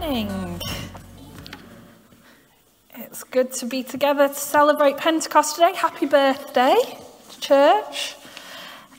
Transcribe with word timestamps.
morning. 0.00 0.60
It's 2.94 3.22
good 3.22 3.52
to 3.54 3.66
be 3.66 3.82
together 3.82 4.28
to 4.28 4.34
celebrate 4.34 4.96
Pentecost 4.96 5.56
today. 5.56 5.74
Happy 5.74 6.06
birthday, 6.06 6.76
church. 7.38 8.16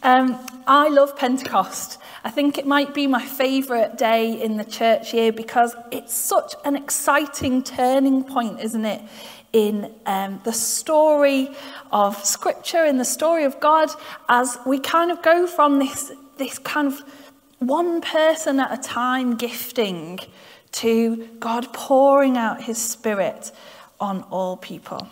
Um, 0.04 0.40
I 0.68 0.90
love 0.90 1.18
Pentecost. 1.18 1.98
I 2.24 2.30
think 2.30 2.60
it 2.60 2.68
might 2.68 2.94
be 2.94 3.08
my 3.08 3.26
favourite 3.26 3.98
day 3.98 4.40
in 4.40 4.58
the 4.58 4.64
church 4.64 5.12
year 5.12 5.32
because 5.32 5.76
it's 5.92 6.14
such 6.14 6.54
an 6.66 6.76
exciting 6.76 7.64
turning 7.64 8.24
point, 8.24 8.60
isn't 8.60 8.86
it? 8.86 9.02
In 9.54 9.92
um, 10.06 10.40
the 10.44 10.54
story 10.54 11.50
of 11.92 12.24
Scripture, 12.24 12.86
in 12.86 13.00
the 13.00 13.06
story 13.06 13.44
of 13.46 13.60
God, 13.60 13.90
as 14.30 14.60
we 14.68 14.78
kind 14.78 15.10
of 15.10 15.24
go 15.24 15.48
from 15.48 15.80
this, 15.80 16.12
this 16.38 16.60
kind 16.60 16.88
of 16.88 17.02
one 17.58 18.02
person 18.02 18.60
at 18.60 18.72
a 18.72 18.82
time 18.82 19.36
gifting 19.36 20.20
to 20.74 21.28
God 21.40 21.74
pouring 21.74 22.38
out 22.38 22.64
his 22.64 22.78
spirit 22.78 23.52
on 24.00 24.24
all 24.32 24.58
people. 24.58 25.08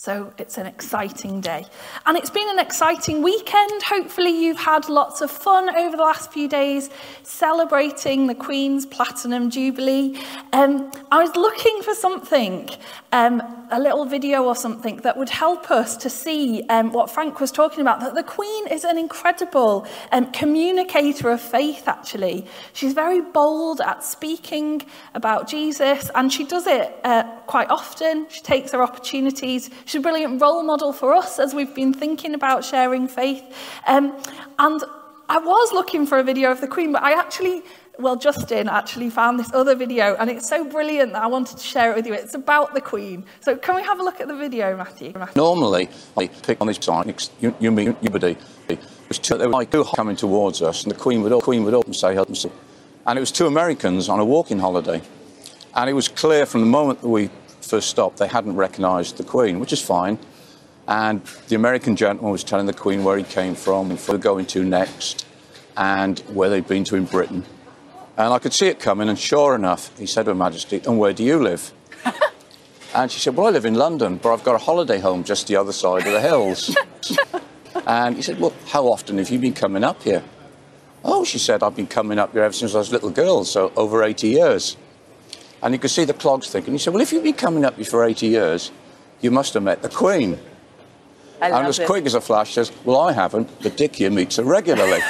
So 0.00 0.32
it's 0.38 0.58
an 0.58 0.66
exciting 0.66 1.40
day. 1.40 1.66
And 2.06 2.16
it's 2.16 2.30
been 2.30 2.48
an 2.50 2.60
exciting 2.60 3.20
weekend. 3.20 3.82
Hopefully, 3.82 4.30
you've 4.30 4.56
had 4.56 4.88
lots 4.88 5.22
of 5.22 5.28
fun 5.28 5.68
over 5.76 5.96
the 5.96 6.04
last 6.04 6.32
few 6.32 6.48
days 6.48 6.88
celebrating 7.24 8.28
the 8.28 8.34
Queen's 8.36 8.86
Platinum 8.86 9.50
Jubilee. 9.50 10.16
Um, 10.52 10.92
I 11.10 11.20
was 11.20 11.34
looking 11.34 11.82
for 11.82 11.96
something, 11.96 12.70
um, 13.10 13.42
a 13.72 13.80
little 13.80 14.04
video 14.04 14.44
or 14.44 14.54
something 14.54 14.98
that 14.98 15.16
would 15.16 15.30
help 15.30 15.68
us 15.68 15.96
to 15.96 16.08
see 16.08 16.62
um, 16.68 16.92
what 16.92 17.10
Frank 17.10 17.40
was 17.40 17.50
talking 17.50 17.80
about 17.80 17.98
that 17.98 18.14
the 18.14 18.22
Queen 18.22 18.68
is 18.68 18.84
an 18.84 18.98
incredible 18.98 19.84
um, 20.12 20.30
communicator 20.30 21.28
of 21.28 21.40
faith, 21.40 21.88
actually. 21.88 22.46
She's 22.72 22.92
very 22.92 23.20
bold 23.20 23.80
at 23.80 24.04
speaking 24.04 24.82
about 25.16 25.48
Jesus, 25.48 26.08
and 26.14 26.32
she 26.32 26.44
does 26.44 26.68
it 26.68 26.96
uh, 27.02 27.24
quite 27.48 27.68
often. 27.68 28.26
She 28.28 28.42
takes 28.42 28.70
her 28.70 28.82
opportunities. 28.82 29.70
She 29.88 29.96
a 29.96 30.00
brilliant 30.02 30.38
role 30.38 30.62
model 30.64 30.92
for 30.92 31.14
us 31.14 31.38
as 31.38 31.54
we've 31.54 31.74
been 31.74 31.94
thinking 31.94 32.34
about 32.34 32.62
sharing 32.62 33.08
faith. 33.08 33.42
Um, 33.86 34.14
and 34.58 34.84
I 35.30 35.38
was 35.38 35.72
looking 35.72 36.06
for 36.06 36.18
a 36.18 36.22
video 36.22 36.50
of 36.50 36.60
the 36.60 36.68
Queen, 36.68 36.92
but 36.92 37.02
I 37.02 37.18
actually, 37.18 37.62
well, 37.98 38.14
Justin 38.14 38.68
actually 38.68 39.08
found 39.08 39.40
this 39.40 39.50
other 39.54 39.74
video, 39.74 40.14
and 40.16 40.28
it's 40.28 40.46
so 40.46 40.62
brilliant 40.62 41.14
that 41.14 41.22
I 41.22 41.26
wanted 41.26 41.56
to 41.56 41.64
share 41.64 41.92
it 41.92 41.96
with 41.96 42.06
you. 42.06 42.12
It's 42.12 42.34
about 42.34 42.74
the 42.74 42.82
Queen. 42.82 43.24
So 43.40 43.56
can 43.56 43.76
we 43.76 43.82
have 43.82 43.98
a 43.98 44.02
look 44.02 44.20
at 44.20 44.28
the 44.28 44.36
video, 44.36 44.76
Matthew? 44.76 45.14
Normally, 45.34 45.88
I 46.18 46.26
pick 46.26 46.60
on 46.60 46.66
this 46.66 46.76
side, 46.76 47.30
you, 47.40 47.54
you 47.58 47.70
mean 47.70 47.94
two, 47.94 49.38
they 49.38 49.46
were 49.46 49.52
like 49.52 49.70
two 49.70 49.84
coming 49.96 50.16
towards 50.16 50.60
us, 50.60 50.82
and 50.82 50.92
the 50.92 50.98
Queen 50.98 51.22
would, 51.22 51.32
Queen 51.42 51.64
would 51.64 51.72
up 51.72 51.86
and 51.86 51.96
say, 51.96 52.12
help 52.12 52.28
me. 52.28 52.36
And 53.06 53.16
it 53.16 53.20
was 53.20 53.32
two 53.32 53.46
Americans 53.46 54.10
on 54.10 54.20
a 54.20 54.24
walking 54.24 54.58
holiday. 54.58 55.00
And 55.74 55.88
it 55.88 55.94
was 55.94 56.08
clear 56.08 56.44
from 56.44 56.60
the 56.60 56.66
moment 56.66 57.00
that 57.00 57.08
we 57.08 57.30
first 57.68 57.90
stop, 57.90 58.16
they 58.16 58.28
hadn't 58.28 58.56
recognised 58.56 59.18
the 59.18 59.24
Queen, 59.24 59.60
which 59.60 59.72
is 59.72 59.82
fine. 59.82 60.18
And 60.86 61.22
the 61.48 61.54
American 61.54 61.96
gentleman 61.96 62.32
was 62.32 62.42
telling 62.42 62.66
the 62.66 62.72
Queen 62.72 63.04
where 63.04 63.18
he 63.18 63.24
came 63.24 63.54
from, 63.54 63.90
and 63.90 64.00
where 64.00 64.16
they're 64.16 64.18
going 64.18 64.46
to 64.46 64.64
next, 64.64 65.26
and 65.76 66.18
where 66.30 66.48
they'd 66.48 66.66
been 66.66 66.84
to 66.84 66.96
in 66.96 67.04
Britain. 67.04 67.44
And 68.16 68.32
I 68.32 68.38
could 68.38 68.54
see 68.54 68.66
it 68.68 68.80
coming, 68.80 69.08
and 69.08 69.18
sure 69.18 69.54
enough, 69.54 69.96
he 69.98 70.06
said 70.06 70.24
to 70.24 70.30
Her 70.30 70.34
Majesty, 70.34 70.80
And 70.86 70.98
where 70.98 71.12
do 71.12 71.22
you 71.22 71.38
live? 71.38 71.72
and 72.94 73.12
she 73.12 73.20
said, 73.20 73.36
Well, 73.36 73.46
I 73.46 73.50
live 73.50 73.66
in 73.66 73.74
London, 73.74 74.16
but 74.16 74.32
I've 74.32 74.44
got 74.44 74.54
a 74.54 74.58
holiday 74.58 74.98
home 74.98 75.22
just 75.22 75.46
the 75.46 75.56
other 75.56 75.72
side 75.72 76.06
of 76.06 76.12
the 76.12 76.20
hills. 76.20 76.74
and 77.86 78.16
he 78.16 78.22
said, 78.22 78.40
Well, 78.40 78.54
how 78.68 78.86
often 78.86 79.18
have 79.18 79.28
you 79.28 79.38
been 79.38 79.52
coming 79.52 79.84
up 79.84 80.02
here? 80.02 80.24
Oh, 81.04 81.24
she 81.24 81.38
said, 81.38 81.62
I've 81.62 81.76
been 81.76 81.86
coming 81.86 82.18
up 82.18 82.32
here 82.32 82.42
ever 82.42 82.52
since 82.52 82.74
I 82.74 82.78
was 82.78 82.88
a 82.88 82.92
little 82.92 83.10
girl, 83.10 83.44
so 83.44 83.72
over 83.76 84.02
80 84.02 84.28
years. 84.28 84.76
And 85.62 85.74
you 85.74 85.80
could 85.80 85.90
see 85.90 86.04
the 86.04 86.14
clogs 86.14 86.48
thinking. 86.50 86.74
He 86.74 86.78
said, 86.78 86.92
Well, 86.92 87.02
if 87.02 87.12
you've 87.12 87.24
been 87.24 87.34
coming 87.34 87.64
up 87.64 87.76
here 87.76 87.84
for 87.84 88.04
80 88.04 88.26
years, 88.26 88.70
you 89.20 89.30
must 89.30 89.54
have 89.54 89.62
met 89.62 89.82
the 89.82 89.88
Queen. 89.88 90.38
I 91.40 91.50
and 91.50 91.66
as 91.66 91.78
it. 91.78 91.86
quick 91.86 92.06
as 92.06 92.14
a 92.14 92.20
flash 92.20 92.54
says, 92.54 92.72
Well, 92.84 92.98
I 92.98 93.12
haven't, 93.12 93.50
but 93.62 93.76
Dick 93.76 93.96
here 93.96 94.10
meets 94.10 94.36
her 94.36 94.44
regularly. 94.44 95.00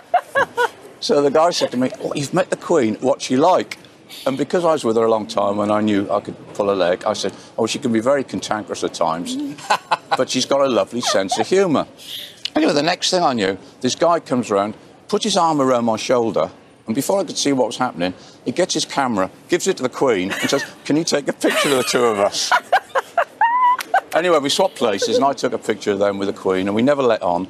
so 1.00 1.22
the 1.22 1.30
guy 1.30 1.50
said 1.50 1.70
to 1.72 1.76
me, 1.76 1.90
oh, 2.00 2.12
You've 2.14 2.34
met 2.34 2.50
the 2.50 2.56
Queen, 2.56 2.96
what's 3.00 3.24
she 3.24 3.36
like? 3.36 3.78
And 4.26 4.36
because 4.36 4.64
I 4.64 4.72
was 4.72 4.84
with 4.84 4.96
her 4.96 5.04
a 5.04 5.10
long 5.10 5.26
time 5.26 5.58
and 5.60 5.70
I 5.70 5.80
knew 5.80 6.10
I 6.10 6.20
could 6.20 6.36
pull 6.54 6.70
a 6.70 6.74
leg, 6.74 7.04
I 7.04 7.12
said, 7.12 7.32
Oh, 7.56 7.66
she 7.66 7.78
can 7.78 7.92
be 7.92 8.00
very 8.00 8.24
cantankerous 8.24 8.84
at 8.84 8.94
times, 8.94 9.36
but 10.16 10.30
she's 10.30 10.46
got 10.46 10.60
a 10.60 10.68
lovely 10.68 11.00
sense 11.00 11.38
of 11.38 11.46
humour. 11.46 11.86
Anyway, 12.54 12.72
the 12.72 12.82
next 12.82 13.10
thing 13.10 13.22
I 13.22 13.34
knew, 13.34 13.58
this 13.80 13.94
guy 13.94 14.20
comes 14.20 14.50
around, 14.50 14.74
puts 15.08 15.24
his 15.24 15.36
arm 15.36 15.60
around 15.60 15.84
my 15.84 15.96
shoulder, 15.96 16.50
and 16.88 16.94
before 16.94 17.20
I 17.20 17.24
could 17.24 17.36
see 17.36 17.52
what 17.52 17.66
was 17.66 17.76
happening, 17.76 18.14
he 18.46 18.50
gets 18.50 18.72
his 18.72 18.86
camera, 18.86 19.30
gives 19.48 19.68
it 19.68 19.76
to 19.76 19.82
the 19.82 19.90
Queen, 19.90 20.32
and 20.32 20.48
says, 20.48 20.64
Can 20.86 20.96
you 20.96 21.04
take 21.04 21.28
a 21.28 21.34
picture 21.34 21.68
of 21.68 21.76
the 21.76 21.82
two 21.84 22.02
of 22.02 22.18
us? 22.18 22.50
anyway, 24.14 24.38
we 24.38 24.48
swapped 24.48 24.76
places, 24.76 25.16
and 25.16 25.24
I 25.24 25.34
took 25.34 25.52
a 25.52 25.58
picture 25.58 25.92
of 25.92 25.98
them 25.98 26.16
with 26.16 26.28
the 26.28 26.34
Queen, 26.34 26.66
and 26.66 26.74
we 26.74 26.80
never 26.80 27.02
let 27.02 27.20
on. 27.20 27.46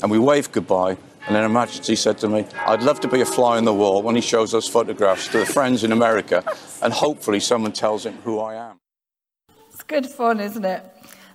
And 0.00 0.10
we 0.10 0.18
waved 0.18 0.52
goodbye. 0.52 0.96
And 1.26 1.36
then 1.36 1.42
Her 1.42 1.50
Majesty 1.50 1.96
said 1.96 2.16
to 2.18 2.30
me, 2.30 2.46
I'd 2.66 2.82
love 2.82 2.98
to 3.00 3.08
be 3.08 3.20
a 3.20 3.26
fly 3.26 3.58
on 3.58 3.66
the 3.66 3.74
wall 3.74 4.00
when 4.00 4.14
he 4.14 4.22
shows 4.22 4.52
those 4.52 4.66
photographs 4.66 5.28
to 5.28 5.40
the 5.40 5.46
friends 5.46 5.84
in 5.84 5.92
America, 5.92 6.42
and 6.80 6.90
hopefully 6.90 7.40
someone 7.40 7.72
tells 7.72 8.06
him 8.06 8.14
who 8.24 8.40
I 8.40 8.54
am. 8.54 8.80
It's 9.70 9.82
good 9.82 10.06
fun, 10.06 10.40
isn't 10.40 10.64
it? 10.64 10.82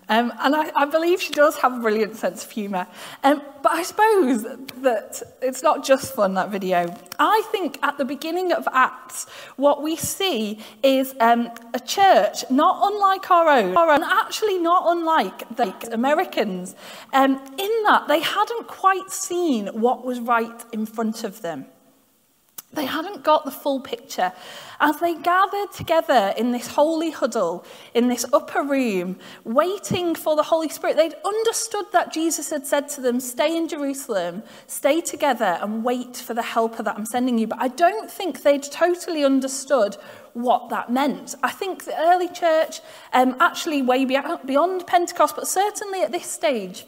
Um, 0.09 0.33
and 0.39 0.55
I, 0.55 0.71
I, 0.75 0.85
believe 0.85 1.21
she 1.21 1.31
does 1.31 1.57
have 1.57 1.73
a 1.73 1.79
brilliant 1.79 2.15
sense 2.15 2.43
of 2.43 2.51
humour. 2.51 2.87
Um, 3.23 3.41
but 3.61 3.71
I 3.71 3.83
suppose 3.83 4.43
that 4.43 5.21
it's 5.41 5.63
not 5.63 5.85
just 5.85 6.13
fun, 6.13 6.33
that 6.33 6.49
video. 6.49 6.93
I 7.19 7.41
think 7.51 7.79
at 7.81 7.97
the 7.97 8.05
beginning 8.05 8.51
of 8.51 8.67
Acts, 8.73 9.25
what 9.55 9.81
we 9.81 9.95
see 9.95 10.59
is 10.83 11.15
um, 11.19 11.49
a 11.73 11.79
church 11.79 12.43
not 12.49 12.79
unlike 12.91 13.31
our 13.31 13.47
own, 13.47 13.77
and 13.77 14.03
actually 14.03 14.59
not 14.59 14.83
unlike 14.87 15.55
the 15.55 15.73
Americans, 15.93 16.75
um, 17.13 17.35
in 17.57 17.83
that 17.85 18.07
they 18.07 18.19
hadn't 18.19 18.67
quite 18.67 19.09
seen 19.09 19.67
what 19.67 20.05
was 20.05 20.19
right 20.19 20.65
in 20.73 20.85
front 20.85 21.23
of 21.23 21.41
them. 21.41 21.65
They 22.73 22.85
hadn't 22.85 23.23
got 23.23 23.45
the 23.45 23.51
full 23.51 23.79
picture. 23.79 24.33
As 24.79 24.99
they 24.99 25.13
gathered 25.13 25.71
together 25.71 26.33
in 26.35 26.51
this 26.51 26.67
holy 26.67 27.11
huddle, 27.11 27.65
in 27.93 28.07
this 28.07 28.25
upper 28.33 28.63
room, 28.63 29.19
waiting 29.43 30.15
for 30.15 30.35
the 30.35 30.41
Holy 30.41 30.69
Spirit, 30.69 30.97
they'd 30.97 31.13
understood 31.23 31.85
that 31.91 32.11
Jesus 32.11 32.49
had 32.49 32.65
said 32.65 32.89
to 32.89 33.01
them, 33.01 33.19
Stay 33.19 33.55
in 33.55 33.67
Jerusalem, 33.67 34.41
stay 34.65 35.01
together, 35.01 35.59
and 35.61 35.83
wait 35.83 36.17
for 36.17 36.33
the 36.33 36.41
helper 36.41 36.81
that 36.81 36.97
I'm 36.97 37.05
sending 37.05 37.37
you. 37.37 37.45
But 37.45 37.61
I 37.61 37.67
don't 37.67 38.09
think 38.09 38.41
they'd 38.41 38.63
totally 38.63 39.23
understood 39.23 39.95
what 40.33 40.69
that 40.69 40.91
meant. 40.91 41.35
I 41.43 41.51
think 41.51 41.85
the 41.85 41.97
early 41.99 42.27
church, 42.27 42.81
um, 43.13 43.35
actually 43.39 43.83
way 43.83 44.03
beyond 44.03 44.87
Pentecost, 44.87 45.35
but 45.35 45.47
certainly 45.47 46.01
at 46.01 46.11
this 46.11 46.25
stage, 46.25 46.87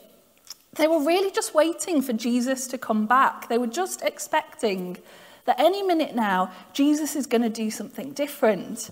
they 0.78 0.88
were 0.88 1.06
really 1.06 1.30
just 1.30 1.54
waiting 1.54 2.02
for 2.02 2.12
Jesus 2.12 2.68
to 2.68 2.80
come 2.80 3.06
back. 3.06 3.50
They 3.50 3.60
were 3.60 3.68
just 3.68 4.02
expecting 4.02 4.98
that 5.46 5.60
any 5.60 5.84
minute 5.84 6.16
now, 6.16 6.52
Jesus 6.74 7.16
is 7.16 7.28
going 7.28 7.42
to 7.42 7.50
do 7.50 7.72
something 7.72 8.12
different. 8.12 8.90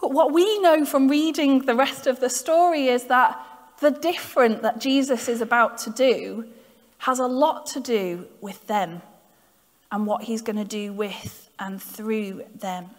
But 0.00 0.12
what 0.12 0.32
we 0.32 0.58
know 0.60 0.84
from 0.84 1.08
reading 1.08 1.66
the 1.66 1.74
rest 1.74 2.06
of 2.06 2.20
the 2.20 2.30
story 2.30 2.88
is 2.88 3.04
that 3.04 3.38
the 3.80 3.90
different 3.90 4.62
that 4.62 4.80
Jesus 4.80 5.28
is 5.28 5.40
about 5.40 5.78
to 5.78 5.90
do 5.90 6.46
has 6.98 7.18
a 7.18 7.26
lot 7.26 7.66
to 7.66 7.80
do 7.80 8.26
with 8.40 8.66
them 8.66 9.02
and 9.92 10.06
what 10.06 10.22
he's 10.24 10.42
going 10.42 10.56
to 10.56 10.64
do 10.64 10.92
with 10.92 11.50
and 11.58 11.80
through 11.82 12.44
them. 12.54 12.90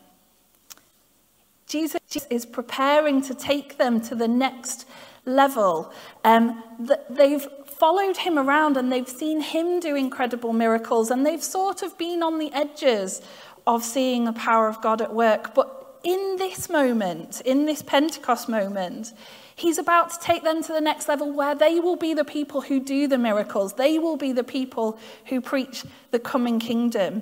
Jesus 1.68 2.00
is 2.30 2.46
preparing 2.46 3.22
to 3.22 3.34
take 3.34 3.78
them 3.78 4.02
to 4.02 4.16
the 4.16 4.28
next 4.28 4.88
level. 5.26 5.92
Um, 6.24 6.64
they've 7.10 7.48
followed 7.66 8.18
him 8.18 8.38
around 8.38 8.78
and 8.78 8.92
they've 8.92 9.10
seen 9.10 9.42
him 9.42 9.80
do 9.80 9.96
incredible 9.96 10.54
miracles 10.54 11.12
and 11.12 11.26
they've 11.26 11.44
sort 11.44 11.84
of 11.84 11.98
been 11.98 12.22
on 12.24 12.40
the 12.40 12.52
edges 12.54 13.22
of 13.68 13.84
seeing 13.84 14.26
the 14.26 14.34
power 14.34 14.68
of 14.68 14.82
God 14.82 15.02
at 15.02 15.14
work. 15.14 15.54
But 15.54 16.00
in 16.04 16.36
this 16.38 16.70
moment, 16.70 17.42
in 17.42 17.66
this 17.66 17.82
Pentecost 17.82 18.50
moment, 18.50 19.14
he's 19.56 19.78
about 19.78 20.10
to 20.12 20.20
take 20.20 20.44
them 20.44 20.64
to 20.64 20.74
the 20.74 20.82
next 20.82 21.08
level 21.08 21.32
where 21.32 21.56
they 21.56 21.80
will 21.80 21.96
be 21.96 22.14
the 22.14 22.26
people 22.26 22.62
who 22.62 22.80
do 22.80 23.08
the 23.08 23.18
miracles. 23.18 23.74
They 23.74 24.00
will 24.00 24.18
be 24.18 24.32
the 24.32 24.44
people 24.44 25.00
who 25.26 25.42
preach 25.42 25.84
the 26.10 26.20
coming 26.20 26.60
kingdom. 26.60 27.22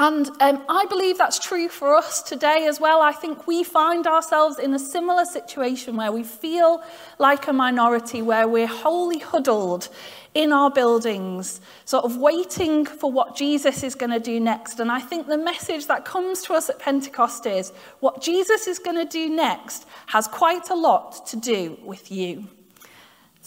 And 0.00 0.30
um, 0.38 0.62
I 0.68 0.86
believe 0.88 1.18
that's 1.18 1.40
true 1.40 1.68
for 1.68 1.96
us 1.96 2.22
today 2.22 2.66
as 2.68 2.78
well. 2.78 3.02
I 3.02 3.10
think 3.10 3.48
we 3.48 3.64
find 3.64 4.06
ourselves 4.06 4.60
in 4.60 4.72
a 4.72 4.78
similar 4.78 5.24
situation 5.24 5.96
where 5.96 6.12
we 6.12 6.22
feel 6.22 6.84
like 7.18 7.48
a 7.48 7.52
minority, 7.52 8.22
where 8.22 8.46
we're 8.46 8.68
wholly 8.68 9.18
huddled 9.18 9.88
in 10.34 10.52
our 10.52 10.70
buildings, 10.70 11.60
sort 11.84 12.04
of 12.04 12.16
waiting 12.16 12.86
for 12.86 13.10
what 13.10 13.34
Jesus 13.34 13.82
is 13.82 13.96
going 13.96 14.12
to 14.12 14.20
do 14.20 14.38
next. 14.38 14.78
And 14.78 14.92
I 14.92 15.00
think 15.00 15.26
the 15.26 15.36
message 15.36 15.88
that 15.88 16.04
comes 16.04 16.42
to 16.42 16.54
us 16.54 16.70
at 16.70 16.78
Pentecost 16.78 17.44
is 17.44 17.72
what 17.98 18.22
Jesus 18.22 18.68
is 18.68 18.78
going 18.78 19.04
to 19.04 19.04
do 19.04 19.28
next 19.28 19.84
has 20.06 20.28
quite 20.28 20.70
a 20.70 20.76
lot 20.76 21.26
to 21.26 21.36
do 21.36 21.76
with 21.82 22.12
you. 22.12 22.46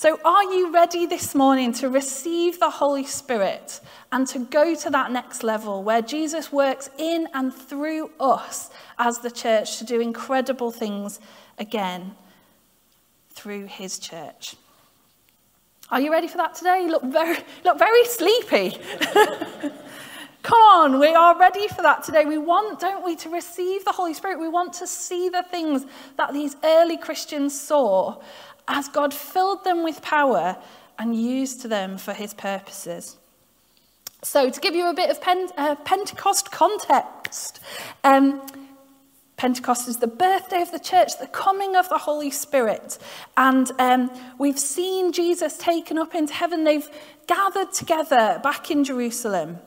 So, 0.01 0.19
are 0.25 0.43
you 0.45 0.73
ready 0.73 1.05
this 1.05 1.35
morning 1.35 1.73
to 1.73 1.87
receive 1.87 2.59
the 2.59 2.71
Holy 2.71 3.05
Spirit 3.05 3.79
and 4.11 4.25
to 4.29 4.39
go 4.39 4.73
to 4.73 4.89
that 4.89 5.11
next 5.11 5.43
level 5.43 5.83
where 5.83 6.01
Jesus 6.01 6.51
works 6.51 6.89
in 6.97 7.27
and 7.35 7.53
through 7.53 8.09
us 8.19 8.71
as 8.97 9.19
the 9.19 9.29
church 9.29 9.77
to 9.77 9.83
do 9.83 10.01
incredible 10.01 10.71
things 10.71 11.19
again 11.59 12.15
through 13.29 13.67
his 13.67 13.99
church? 13.99 14.55
Are 15.91 16.01
you 16.01 16.11
ready 16.11 16.27
for 16.27 16.37
that 16.37 16.55
today? 16.55 16.81
You 16.81 16.89
look 16.89 17.03
very, 17.03 17.37
look 17.63 17.77
very 17.77 18.03
sleepy. 18.05 18.79
Come 20.41 20.63
on, 20.63 20.99
we 20.99 21.13
are 21.13 21.37
ready 21.37 21.67
for 21.67 21.83
that 21.83 22.03
today. 22.03 22.25
We 22.25 22.39
want, 22.39 22.79
don't 22.79 23.05
we, 23.05 23.15
to 23.17 23.29
receive 23.29 23.85
the 23.85 23.91
Holy 23.91 24.15
Spirit. 24.15 24.39
We 24.39 24.47
want 24.47 24.73
to 24.73 24.87
see 24.87 25.29
the 25.29 25.43
things 25.43 25.85
that 26.17 26.33
these 26.33 26.55
early 26.63 26.97
Christians 26.97 27.59
saw 27.59 28.19
as 28.67 28.87
God 28.87 29.13
filled 29.13 29.63
them 29.63 29.83
with 29.83 30.01
power 30.01 30.57
and 30.97 31.15
used 31.15 31.67
them 31.67 31.97
for 31.97 32.13
his 32.13 32.33
purposes. 32.33 33.17
So, 34.23 34.49
to 34.49 34.59
give 34.59 34.75
you 34.75 34.87
a 34.87 34.93
bit 34.93 35.09
of 35.09 35.19
Pen- 35.19 35.49
uh, 35.57 35.75
Pentecost 35.75 36.51
context, 36.51 37.59
um, 38.03 38.41
Pentecost 39.35 39.87
is 39.87 39.97
the 39.97 40.05
birthday 40.05 40.61
of 40.61 40.71
the 40.71 40.79
church, 40.79 41.17
the 41.17 41.25
coming 41.25 41.75
of 41.75 41.89
the 41.89 41.97
Holy 41.97 42.29
Spirit. 42.29 42.99
And 43.35 43.71
um, 43.79 44.11
we've 44.37 44.59
seen 44.59 45.11
Jesus 45.11 45.57
taken 45.57 45.97
up 45.97 46.13
into 46.13 46.33
heaven. 46.33 46.63
They've 46.63 46.87
gathered 47.25 47.73
together 47.73 48.39
back 48.43 48.69
in 48.69 48.83
Jerusalem. 48.83 49.57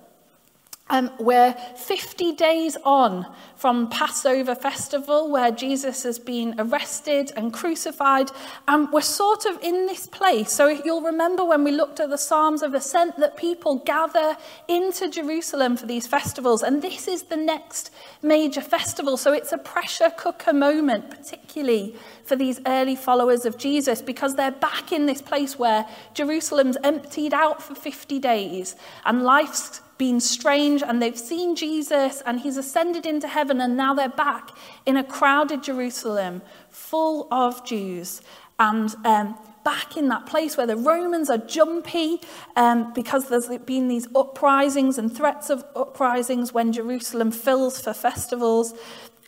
Um, 0.90 1.10
we're 1.19 1.54
50 1.76 2.32
days 2.32 2.76
on 2.84 3.26
from 3.56 3.88
Passover 3.88 4.54
festival 4.54 5.31
where 5.31 5.50
Jesus 5.50 6.02
has 6.02 6.19
been 6.19 6.54
arrested 6.58 7.32
and 7.36 7.54
crucified. 7.54 8.31
And 8.69 8.92
we're 8.92 9.00
sort 9.00 9.46
of 9.46 9.58
in 9.62 9.86
this 9.86 10.06
place. 10.06 10.52
So 10.52 10.69
you'll 10.69 11.00
remember 11.00 11.42
when 11.42 11.64
we 11.64 11.70
looked 11.70 12.00
at 12.00 12.10
the 12.10 12.19
Psalms 12.19 12.62
of 12.62 12.75
Ascent 12.75 13.16
that 13.16 13.38
people 13.38 13.76
gather 13.86 14.36
into 14.69 15.08
Jerusalem 15.08 15.78
for 15.78 15.86
these 15.86 16.06
festivals. 16.06 16.62
And 16.62 16.82
this 16.82 17.08
is 17.08 17.25
the 17.25 17.36
next 17.36 17.90
major 18.20 18.60
festival. 18.60 19.16
So 19.16 19.32
it's 19.32 19.52
a 19.52 19.58
pressure 19.58 20.10
cooker 20.14 20.52
moment, 20.52 21.08
particularly 21.08 21.96
for 22.25 22.36
these 22.36 22.60
early 22.66 22.94
followers 22.94 23.46
of 23.46 23.56
Jesus, 23.56 24.02
because 24.02 24.36
they're 24.36 24.50
back 24.50 24.92
in 24.92 25.06
this 25.06 25.22
place 25.22 25.58
where 25.58 25.86
Jerusalem's 26.12 26.76
emptied 26.84 27.32
out 27.32 27.62
for 27.62 27.75
50 27.75 28.19
days 28.19 28.76
and 29.06 29.22
life's 29.22 29.81
been 29.99 30.20
strange 30.20 30.82
and 30.82 31.00
they've 31.00 31.19
seen 31.19 31.55
Jesus 31.56 32.23
and 32.26 32.41
he's 32.41 32.56
ascended 32.56 33.06
into 33.06 33.29
heaven 33.29 33.61
and 33.61 33.76
now 33.76 33.94
they're 33.94 34.08
back 34.08 34.50
in 34.87 34.96
a 34.96 35.05
crowded 35.05 35.62
Jerusalem 35.62 36.43
full 36.70 37.29
of 37.31 37.64
Jews 37.64 38.20
and 38.58 38.94
um, 39.05 39.37
back 39.64 39.96
in 39.96 40.08
that 40.08 40.26
place 40.26 40.56
where 40.56 40.67
the 40.67 40.76
Romans 40.76 41.31
are 41.31 41.38
jumpy 41.38 42.20
um, 42.55 42.93
because 42.93 43.29
there's 43.29 43.49
been 43.64 43.88
these 43.88 44.06
uprisings 44.14 44.99
and 44.99 45.14
threats 45.14 45.50
of 45.50 45.64
uprisings 45.75 46.52
when 46.52 46.73
Jerusalem 46.73 47.32
fills 47.32 47.81
for 47.81 47.94
festivals. 47.94 48.75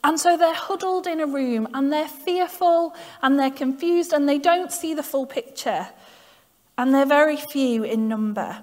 And 0.04 0.20
so 0.20 0.36
they're 0.36 0.54
huddled 0.54 1.06
in 1.06 1.20
a 1.20 1.26
room 1.26 1.66
and 1.74 1.92
they're 1.92 2.06
fearful 2.06 2.94
and 3.22 3.38
they're 3.38 3.50
confused 3.50 4.12
and 4.12 4.28
they 4.28 4.38
don't 4.38 4.70
see 4.70 4.94
the 4.94 5.02
full 5.02 5.26
picture. 5.26 5.88
And 6.78 6.94
they're 6.94 7.06
very 7.06 7.38
few 7.38 7.82
in 7.82 8.06
number. 8.06 8.62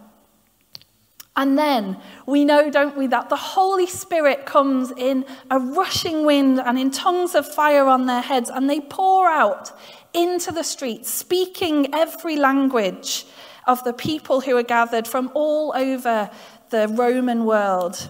And 1.35 1.57
then 1.57 1.97
we 2.27 2.45
know, 2.45 2.69
don't 2.69 2.95
we, 2.95 3.07
that 3.07 3.29
the 3.29 3.35
Holy 3.35 3.87
Spirit 3.87 4.45
comes 4.45 4.91
in 4.91 5.25
a 5.49 5.59
rushing 5.59 6.25
wind 6.25 6.59
and 6.59 6.77
in 6.77 6.91
tongues 6.91 7.33
of 7.33 7.51
fire 7.51 7.87
on 7.87 8.05
their 8.05 8.21
heads, 8.21 8.51
and 8.51 8.69
they 8.69 8.79
pour 8.79 9.27
out 9.27 9.71
into 10.13 10.51
the 10.51 10.63
streets, 10.63 11.09
speaking 11.09 11.93
every 11.93 12.35
language 12.35 13.25
of 13.65 13.83
the 13.83 13.93
people 13.93 14.41
who 14.41 14.55
are 14.57 14.63
gathered 14.63 15.07
from 15.07 15.31
all 15.33 15.73
over 15.75 16.29
the 16.69 16.87
Roman 16.89 17.45
world. 17.45 18.09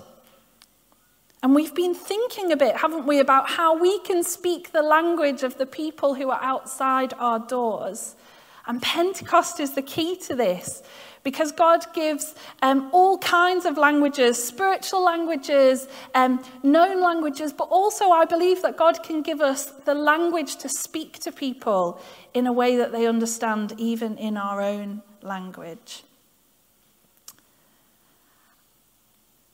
And 1.41 1.55
we've 1.55 1.75
been 1.75 1.93
thinking 1.93 2.51
a 2.51 2.57
bit, 2.57 2.77
haven't 2.77 3.05
we, 3.05 3.19
about 3.19 3.49
how 3.49 3.77
we 3.77 3.99
can 3.99 4.23
speak 4.23 4.71
the 4.71 4.81
language 4.81 5.43
of 5.43 5.57
the 5.57 5.65
people 5.65 6.15
who 6.15 6.29
are 6.29 6.41
outside 6.41 7.13
our 7.19 7.39
doors. 7.39 8.15
And 8.65 8.81
Pentecost 8.81 9.59
is 9.59 9.75
the 9.75 9.81
key 9.81 10.15
to 10.27 10.35
this 10.35 10.81
because 11.23 11.51
God 11.51 11.85
gives 11.93 12.35
um, 12.61 12.89
all 12.91 13.17
kinds 13.17 13.65
of 13.65 13.77
languages, 13.77 14.43
spiritual 14.43 15.03
languages, 15.03 15.87
um, 16.13 16.43
known 16.63 17.01
languages, 17.01 17.53
but 17.53 17.65
also 17.65 18.11
I 18.11 18.25
believe 18.25 18.61
that 18.61 18.77
God 18.77 19.01
can 19.03 19.21
give 19.21 19.41
us 19.41 19.67
the 19.85 19.93
language 19.93 20.57
to 20.57 20.69
speak 20.69 21.19
to 21.19 21.31
people 21.31 22.01
in 22.33 22.47
a 22.47 22.53
way 22.53 22.75
that 22.75 22.91
they 22.91 23.07
understand, 23.07 23.73
even 23.77 24.17
in 24.17 24.37
our 24.37 24.61
own 24.61 25.01
language. 25.21 26.03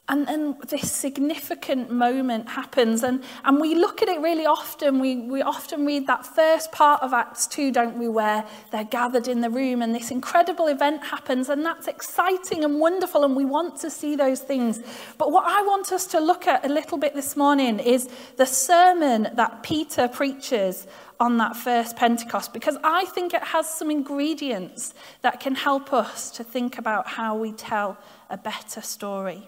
And 0.10 0.28
then 0.28 0.58
this 0.68 0.92
significant 0.92 1.92
moment 1.92 2.50
happens, 2.50 3.04
and, 3.04 3.24
and 3.46 3.62
we 3.62 3.76
look 3.76 4.02
at 4.02 4.10
it 4.10 4.20
really 4.20 4.48
often. 4.48 5.00
We, 5.00 5.18
we 5.18 5.44
often 5.44 5.86
read 5.86 6.08
that 6.08 6.26
first 6.26 6.72
part 6.72 7.04
of 7.04 7.14
Acts 7.14 7.46
2, 7.46 7.72
don't 7.72 8.00
we, 8.00 8.08
where 8.08 8.44
they're 8.72 8.86
gathered 8.86 9.28
in 9.28 9.42
the 9.42 9.52
room, 9.52 9.84
and 9.84 9.94
this 9.94 10.10
incredible 10.10 10.66
event 10.66 11.06
happens, 11.06 11.48
and 11.48 11.64
that's 11.64 11.88
exciting 11.88 12.64
and 12.64 12.80
wonderful, 12.80 13.24
and 13.24 13.36
we 13.36 13.46
want 13.46 13.80
to 13.82 13.92
see 13.92 14.16
those 14.16 14.40
things. 14.40 14.82
But 15.20 15.32
what 15.32 15.46
I 15.46 15.62
want 15.62 15.92
us 15.92 16.08
to 16.08 16.20
look 16.20 16.48
at 16.48 16.66
a 16.66 16.70
little 16.70 16.98
bit 16.98 17.14
this 17.14 17.38
morning 17.38 17.78
is 17.78 18.10
the 18.38 18.48
sermon 18.48 19.28
that 19.36 19.62
Peter 19.62 20.08
preaches 20.08 20.88
on 21.20 21.38
that 21.38 21.56
first 21.56 21.96
Pentecost, 21.96 22.52
because 22.52 22.80
I 22.84 23.06
think 23.06 23.36
it 23.36 23.44
has 23.44 23.70
some 23.70 23.92
ingredients 23.92 24.96
that 25.22 25.40
can 25.40 25.54
help 25.54 25.94
us 25.94 26.32
to 26.32 26.44
think 26.44 26.80
about 26.80 27.06
how 27.06 27.36
we 27.36 27.52
tell 27.52 27.96
a 28.32 28.38
better 28.38 28.82
story. 28.82 29.48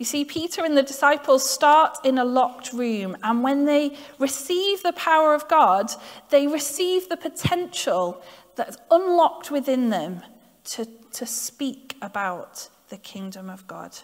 You 0.00 0.06
see, 0.06 0.24
Peter 0.24 0.64
and 0.64 0.78
the 0.78 0.82
disciples 0.82 1.48
start 1.48 1.98
in 2.04 2.16
a 2.16 2.24
locked 2.24 2.72
room, 2.72 3.18
and 3.22 3.42
when 3.42 3.66
they 3.66 3.98
receive 4.18 4.82
the 4.82 4.94
power 4.94 5.34
of 5.34 5.46
God, 5.46 5.92
they 6.30 6.46
receive 6.46 7.10
the 7.10 7.18
potential 7.18 8.22
that's 8.56 8.78
unlocked 8.90 9.50
within 9.50 9.90
them 9.90 10.22
to, 10.64 10.86
to 11.12 11.26
speak 11.26 11.98
about 12.00 12.70
the 12.88 12.96
kingdom 12.96 13.50
of 13.50 13.66
God. 13.66 13.94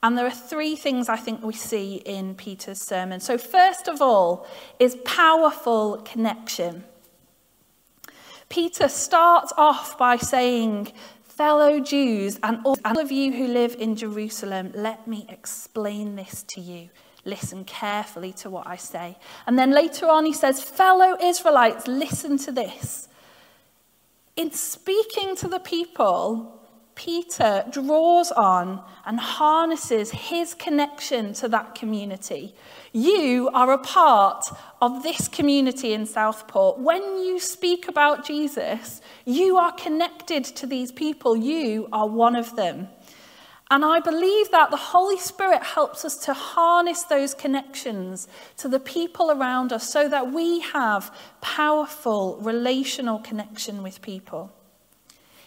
And 0.00 0.16
there 0.16 0.26
are 0.26 0.30
three 0.30 0.76
things 0.76 1.08
I 1.08 1.16
think 1.16 1.42
we 1.42 1.54
see 1.54 1.96
in 1.96 2.36
Peter's 2.36 2.80
sermon. 2.80 3.18
So, 3.18 3.36
first 3.36 3.88
of 3.88 4.00
all, 4.00 4.46
is 4.78 4.94
powerful 5.04 6.02
connection. 6.04 6.84
Peter 8.48 8.88
starts 8.88 9.52
off 9.56 9.98
by 9.98 10.18
saying 10.18 10.92
Fellow 11.42 11.80
Jews 11.80 12.38
and 12.44 12.60
all 12.64 13.00
of 13.00 13.10
you 13.10 13.32
who 13.32 13.48
live 13.48 13.74
in 13.80 13.96
Jerusalem, 13.96 14.70
let 14.76 15.08
me 15.08 15.26
explain 15.28 16.14
this 16.14 16.44
to 16.50 16.60
you. 16.60 16.88
Listen 17.24 17.64
carefully 17.64 18.32
to 18.34 18.48
what 18.48 18.68
I 18.68 18.76
say. 18.76 19.18
And 19.48 19.58
then 19.58 19.72
later 19.72 20.06
on, 20.08 20.24
he 20.24 20.32
says, 20.32 20.62
Fellow 20.62 21.16
Israelites, 21.20 21.88
listen 21.88 22.38
to 22.38 22.52
this. 22.52 23.08
In 24.36 24.52
speaking 24.52 25.34
to 25.34 25.48
the 25.48 25.58
people, 25.58 26.61
Peter 26.94 27.64
draws 27.70 28.30
on 28.32 28.82
and 29.06 29.18
harnesses 29.18 30.10
his 30.10 30.54
connection 30.54 31.32
to 31.34 31.48
that 31.48 31.74
community. 31.74 32.54
You 32.92 33.48
are 33.54 33.72
a 33.72 33.78
part 33.78 34.46
of 34.80 35.02
this 35.02 35.28
community 35.28 35.94
in 35.94 36.06
Southport. 36.06 36.78
When 36.78 37.02
you 37.24 37.38
speak 37.38 37.88
about 37.88 38.26
Jesus, 38.26 39.00
you 39.24 39.56
are 39.56 39.72
connected 39.72 40.44
to 40.44 40.66
these 40.66 40.92
people. 40.92 41.36
You 41.36 41.88
are 41.92 42.06
one 42.06 42.36
of 42.36 42.56
them. 42.56 42.88
And 43.70 43.86
I 43.86 44.00
believe 44.00 44.50
that 44.50 44.70
the 44.70 44.76
Holy 44.76 45.18
Spirit 45.18 45.62
helps 45.62 46.04
us 46.04 46.18
to 46.26 46.34
harness 46.34 47.04
those 47.04 47.32
connections 47.32 48.28
to 48.58 48.68
the 48.68 48.78
people 48.78 49.30
around 49.30 49.72
us 49.72 49.90
so 49.90 50.10
that 50.10 50.30
we 50.30 50.60
have 50.60 51.10
powerful 51.40 52.36
relational 52.42 53.18
connection 53.20 53.82
with 53.82 54.02
people. 54.02 54.52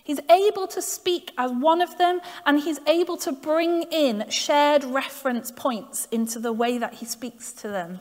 He's 0.06 0.20
able 0.30 0.68
to 0.68 0.84
speak 0.84 1.32
as 1.36 1.52
one 1.52 1.82
of 1.82 1.98
them, 1.98 2.22
and 2.46 2.60
he's 2.60 2.80
able 2.88 3.18
to 3.18 3.32
bring 3.32 3.84
in 3.92 4.30
shared 4.30 4.84
reference 4.84 5.52
points 5.52 6.08
into 6.12 6.38
the 6.38 6.54
way 6.54 6.78
that 6.78 6.94
he 6.94 7.06
speaks 7.06 7.52
to 7.54 7.68
them. 7.68 7.98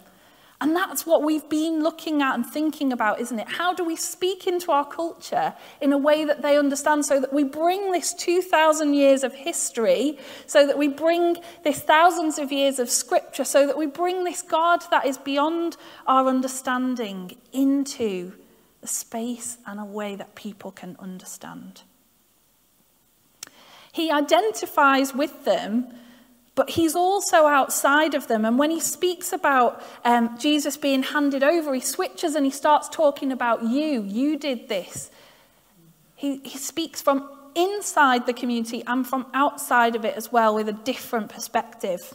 And 0.61 0.76
that's 0.76 1.06
what 1.06 1.23
we've 1.23 1.49
been 1.49 1.82
looking 1.82 2.20
at 2.20 2.34
and 2.34 2.44
thinking 2.44 2.92
about, 2.92 3.20
isn't 3.20 3.38
it? 3.38 3.49
How 3.49 3.73
do 3.73 3.84
we 3.84 3.96
speak 3.96 4.46
into 4.46 4.70
our 4.70 4.84
culture 4.84 5.54
in 5.80 5.94
a 5.94 5.99
way 5.99 6.26
that 6.26 6.42
they 6.42 6.58
understand 6.58 7.06
so 7.06 7.20
that 7.20 7.32
we 7.32 7.42
bring 7.42 7.90
this 7.90 8.12
2,000 8.12 8.92
years 8.92 9.25
of 9.25 9.34
history, 9.34 10.18
so 10.46 10.66
that 10.66 10.76
we 10.76 10.88
bring 10.88 11.38
this 11.64 11.80
thousands 11.80 12.38
of 12.38 12.52
years 12.52 12.78
of 12.78 12.90
scripture, 12.90 13.44
so 13.44 13.66
that 13.66 13.78
we 13.78 13.87
bring 13.87 14.25
this 14.25 14.42
God 14.42 14.84
that 14.90 15.06
is 15.06 15.16
beyond 15.16 15.78
our 16.06 16.26
understanding 16.28 17.37
into 17.52 18.34
the 18.82 18.88
space 18.88 19.56
and 19.66 19.80
a 19.80 19.84
way 19.84 20.16
that 20.16 20.34
people 20.34 20.70
can 20.70 20.96
understand? 20.99 21.82
He 23.94 24.10
identifies 24.10 25.14
with 25.14 25.44
them 25.44 25.86
But 26.54 26.70
he's 26.70 26.94
also 26.94 27.46
outside 27.46 28.14
of 28.14 28.28
them. 28.28 28.44
And 28.44 28.58
when 28.58 28.70
he 28.70 28.80
speaks 28.80 29.32
about 29.32 29.82
um, 30.04 30.38
Jesus 30.38 30.76
being 30.76 31.02
handed 31.02 31.42
over, 31.42 31.74
he 31.74 31.80
switches 31.80 32.36
and 32.36 32.44
he 32.44 32.50
starts 32.52 32.88
talking 32.88 33.32
about 33.32 33.64
you. 33.64 34.02
You 34.02 34.38
did 34.38 34.68
this. 34.68 35.10
He, 36.14 36.38
he 36.38 36.58
speaks 36.58 37.02
from 37.02 37.28
inside 37.56 38.26
the 38.26 38.32
community 38.32 38.82
and 38.86 39.06
from 39.06 39.26
outside 39.34 39.96
of 39.96 40.04
it 40.04 40.16
as 40.16 40.30
well 40.30 40.54
with 40.54 40.68
a 40.68 40.72
different 40.72 41.28
perspective. 41.28 42.14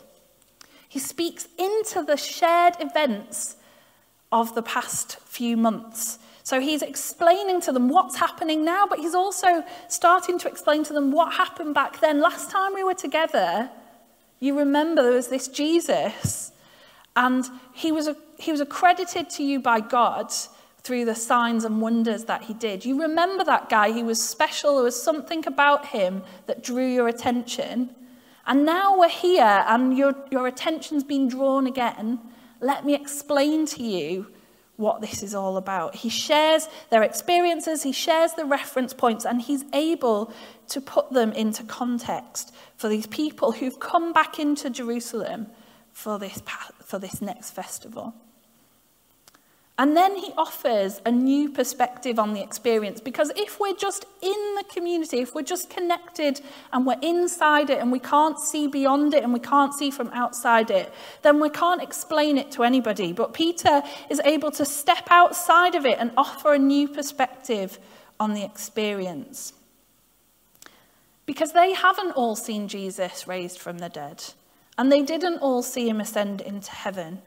He 0.88 1.00
speaks 1.00 1.48
into 1.58 2.04
the 2.04 2.18
shared 2.18 2.76
events 2.80 3.58
of 4.32 4.56
the 4.56 4.64
past 4.64 5.20
few 5.20 5.58
months. 5.58 6.18
So 6.50 6.60
he's 6.60 6.82
explaining 6.82 7.62
to 7.62 7.72
them 7.72 7.90
what's 7.90 8.16
happening 8.16 8.66
now, 8.66 8.88
but 8.88 8.98
he's 8.98 9.14
also 9.14 9.64
starting 9.88 10.40
to 10.40 10.48
explain 10.48 10.84
to 10.86 10.94
them 10.94 11.12
what 11.12 11.34
happened 11.34 11.76
back 11.76 12.00
then. 12.00 12.22
Last 12.22 12.50
time 12.50 12.74
we 12.74 12.84
were 12.84 12.96
together, 12.96 13.70
you 14.40 14.58
remember 14.58 15.04
there 15.04 15.12
was 15.12 15.28
this 15.28 15.48
Jesus, 15.48 16.52
and 17.16 17.46
he 17.72 17.92
was, 17.92 18.10
he 18.40 18.52
was 18.52 18.62
accredited 18.62 19.30
to 19.30 19.44
you 19.44 19.60
by 19.60 19.80
God 19.80 20.34
through 20.82 21.06
the 21.06 21.14
signs 21.14 21.66
and 21.66 21.84
wonders 21.84 22.26
that 22.26 22.46
he 22.46 22.56
did. 22.56 22.84
You 22.84 23.00
remember 23.00 23.44
that 23.44 23.70
guy, 23.70 23.92
he 23.92 24.02
was 24.02 24.20
special, 24.20 24.74
there 24.74 24.86
was 24.86 25.00
something 25.00 25.46
about 25.46 25.86
him 25.86 26.24
that 26.48 26.64
drew 26.64 26.88
your 26.88 27.08
attention. 27.08 27.94
And 28.48 28.66
now 28.66 28.98
we're 28.98 29.08
here 29.08 29.64
and 29.68 29.96
your, 29.96 30.16
your 30.32 30.48
attention's 30.48 31.04
been 31.04 31.28
drawn 31.28 31.68
again. 31.68 32.20
Let 32.60 32.88
me 32.88 32.96
explain 32.96 33.68
to 33.68 33.84
you 33.84 34.32
what 34.80 35.02
this 35.02 35.22
is 35.22 35.36
all 35.36 35.58
about. 35.58 35.96
He 35.96 36.10
shares 36.10 36.68
their 36.90 37.04
experiences, 37.04 37.84
he 37.84 37.92
shares 37.92 38.34
the 38.34 38.46
reference 38.46 38.94
points, 38.94 39.26
and 39.26 39.42
he's 39.42 39.66
able 39.74 40.34
to 40.70 40.80
put 40.80 41.12
them 41.12 41.32
into 41.34 41.64
context 41.64 42.54
for 42.78 42.88
these 42.88 43.06
people 43.08 43.52
who've 43.52 43.80
come 43.80 44.14
back 44.14 44.40
into 44.40 44.70
Jerusalem 44.70 45.48
for 45.92 46.18
this, 46.18 46.42
for 46.80 46.98
this 46.98 47.22
next 47.22 47.52
festival. 47.52 48.14
And 49.80 49.96
then 49.96 50.18
he 50.18 50.34
offers 50.38 51.00
a 51.06 51.12
new 51.12 51.50
perspective 51.50 52.20
on 52.20 52.34
the 52.34 52.44
experience 52.44 53.00
because 53.00 53.32
if 53.38 53.62
we're 53.62 53.78
just 53.78 54.06
in 54.22 54.56
the 54.58 54.66
community, 54.68 55.20
if 55.20 55.34
we're 55.34 55.42
just 55.42 55.70
connected 55.70 56.42
and 56.74 56.86
we're 56.86 57.00
inside 57.02 57.70
it 57.70 57.80
and 57.80 57.90
we 57.90 58.00
can't 58.02 58.38
see 58.38 58.68
beyond 58.68 59.14
it 59.14 59.24
and 59.24 59.32
we 59.32 59.40
can't 59.40 59.74
see 59.74 59.90
from 59.90 60.10
outside 60.10 60.70
it, 60.70 60.92
then 61.22 61.40
we 61.40 61.50
can't 61.50 61.82
explain 61.82 62.38
it 62.38 62.52
to 62.52 62.64
anybody. 62.64 63.14
But 63.14 63.34
Peter 63.34 63.82
is 64.10 64.20
able 64.26 64.52
to 64.52 64.66
step 64.66 65.08
outside 65.10 65.76
of 65.76 65.86
it 65.86 65.98
and 65.98 66.12
offer 66.18 66.54
a 66.54 66.60
new 66.60 66.90
perspective 66.90 67.80
on 68.20 68.34
the 68.34 68.44
experience. 68.44 69.54
Because 71.26 71.54
they 71.54 71.72
haven't 71.72 72.12
all 72.18 72.36
seen 72.36 72.68
Jesus 72.68 73.30
raised 73.30 73.60
from 73.60 73.78
the 73.78 73.88
dead, 73.88 74.26
and 74.78 74.92
they 74.92 75.04
didn't 75.04 75.38
all 75.38 75.64
see 75.64 75.88
him 75.88 76.02
ascend 76.02 76.42
into 76.42 76.72
heaven 76.72 77.22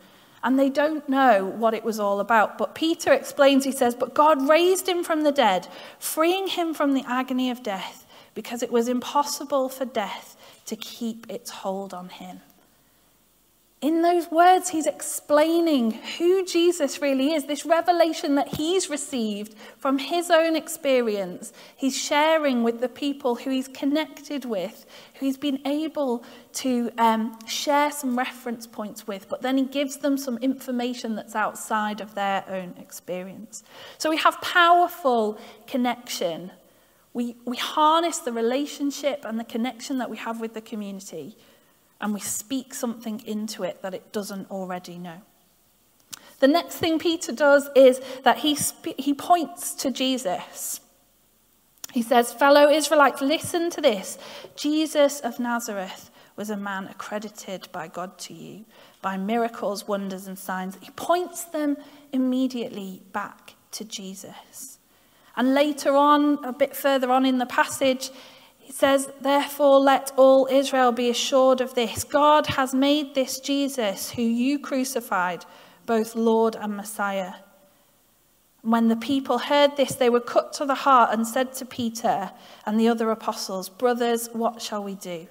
and 0.45 0.59
they 0.59 0.69
don't 0.69 1.09
know 1.09 1.45
what 1.45 1.75
it 1.75 1.85
was 1.85 2.01
all 2.01 2.21
about. 2.21 2.59
But 2.59 2.75
Peter 2.75 3.13
explains, 3.13 3.65
he 3.65 3.73
says, 3.73 3.95
But 3.95 4.15
God 4.15 4.49
raised 4.49 4.89
him 4.89 5.05
from 5.05 5.23
the 5.23 5.33
dead, 5.33 5.69
freeing 5.99 6.49
him 6.49 6.75
from 6.75 6.95
the 6.95 7.05
agony 7.07 7.51
of 7.51 7.63
death, 7.63 8.07
because 8.35 8.63
it 8.63 8.73
was 8.73 8.89
impossible 8.89 9.69
for 9.69 9.85
death 9.85 10.37
to 10.67 10.77
keep 10.77 11.31
its 11.31 11.51
hold 11.51 11.95
on 11.95 12.09
him. 12.09 12.41
In 13.83 14.03
those 14.03 14.31
words, 14.31 14.69
he's 14.69 14.87
explaining 14.87 15.91
who 15.91 16.47
Jesus 16.47 17.03
really 17.03 17.33
is, 17.33 17.47
this 17.47 17.67
revelation 17.67 18.37
that 18.37 18.55
he's 18.55 18.89
received 18.89 19.57
from 19.77 19.99
his 19.99 20.31
own 20.31 20.55
experience. 20.55 21.53
He's 21.75 22.01
sharing 22.01 22.63
with 22.63 22.81
the 22.81 22.89
people 22.89 23.35
who 23.35 23.51
he's 23.51 23.67
connected 23.67 24.45
with, 24.45 24.87
who 25.15 25.27
he's 25.27 25.37
been 25.37 25.67
able 25.67 26.23
to 26.53 26.93
um, 26.97 27.37
share 27.49 27.91
some 27.91 28.17
reference 28.17 28.69
points 28.69 29.09
with, 29.09 29.29
but 29.29 29.43
then 29.43 29.59
he 29.59 29.65
gives 29.65 29.97
them 29.97 30.17
some 30.17 30.39
information 30.39 31.17
that's 31.17 31.35
outside 31.35 32.01
of 32.01 32.15
their 32.15 32.45
own 32.49 32.75
experience. 32.79 33.65
So 33.99 34.11
we 34.11 34.19
have 34.19 34.41
powerful 34.41 35.41
connection. 35.67 36.53
We, 37.15 37.35
we 37.45 37.57
harness 37.57 38.19
the 38.19 38.33
relationship 38.33 39.25
and 39.25 39.41
the 39.41 39.45
connection 39.45 39.99
that 39.99 40.09
we 40.09 40.19
have 40.19 40.41
with 40.41 40.55
the 40.55 40.61
community 40.61 41.37
and 42.03 42.13
we 42.13 42.21
speak 42.21 42.75
something 42.75 43.21
into 43.25 43.63
it 43.63 43.81
that 43.81 43.95
it 43.95 44.13
doesn't 44.13 44.51
already 44.51 44.99
know. 44.99 45.23
The 46.41 46.49
next 46.49 46.75
thing 46.75 46.99
Peter 46.99 47.31
does 47.31 47.71
is 47.77 48.01
that 48.25 48.39
he, 48.39 48.57
sp- 48.59 48.99
he 48.99 49.15
points 49.15 49.75
to 49.77 49.93
Jesus. 49.93 50.81
He 51.93 52.03
says, 52.03 52.33
Fellow 52.33 52.69
Israelites, 52.69 53.23
listen 53.23 53.71
to 53.71 53.81
this. 53.81 54.19
Jesus 54.57 55.21
of 55.21 55.39
Nazareth 55.39 56.11
was 56.35 56.51
a 56.51 56.57
man 56.57 56.89
accredited 56.89 57.69
by 57.71 57.87
God 57.87 58.19
to 58.19 58.35
you 58.35 58.65
by 59.03 59.17
miracles, 59.17 59.87
wonders, 59.87 60.27
and 60.27 60.39
signs. 60.39 60.79
He 60.81 60.91
points 60.93 61.45
them 61.45 61.77
immediately 62.13 63.03
back 63.13 63.55
to 63.73 63.85
Jesus. 63.85 64.79
And 65.37 65.55
later 65.55 65.97
on, 65.97 66.45
a 66.45 66.53
bit 66.53 66.75
further 66.77 67.11
on 67.11 67.27
in 67.27 67.39
the 67.39 67.47
passage, 67.47 68.11
he 68.73 68.79
says, 68.79 69.11
Therefore, 69.21 69.81
let 69.81 70.13
all 70.17 70.49
Israel 70.51 70.93
be 70.93 71.11
assured 71.11 71.61
of 71.61 71.75
this 71.75 72.05
God 72.05 72.47
has 72.47 72.73
made 72.73 73.15
this 73.15 73.39
Jesus, 73.39 74.13
who 74.13 74.23
you 74.23 74.59
crucified, 74.59 75.45
both 75.85 76.17
Lord 76.17 76.57
and 76.57 76.75
Messiah. 76.75 77.35
When 78.63 78.89
the 78.89 78.97
people 78.97 79.37
heard 79.41 79.77
this, 79.77 79.95
they 79.95 80.09
were 80.09 80.21
cut 80.21 80.55
to 80.55 80.65
the 80.65 80.75
heart 80.75 81.11
and 81.13 81.27
said 81.27 81.53
to 81.55 81.67
Peter 81.67 82.31
and 82.65 82.81
the 82.81 82.89
other 82.89 83.11
apostles, 83.11 83.69
Brothers, 83.69 84.31
what 84.33 84.63
shall 84.63 84.83
we 84.83 84.95
do? 84.95 85.27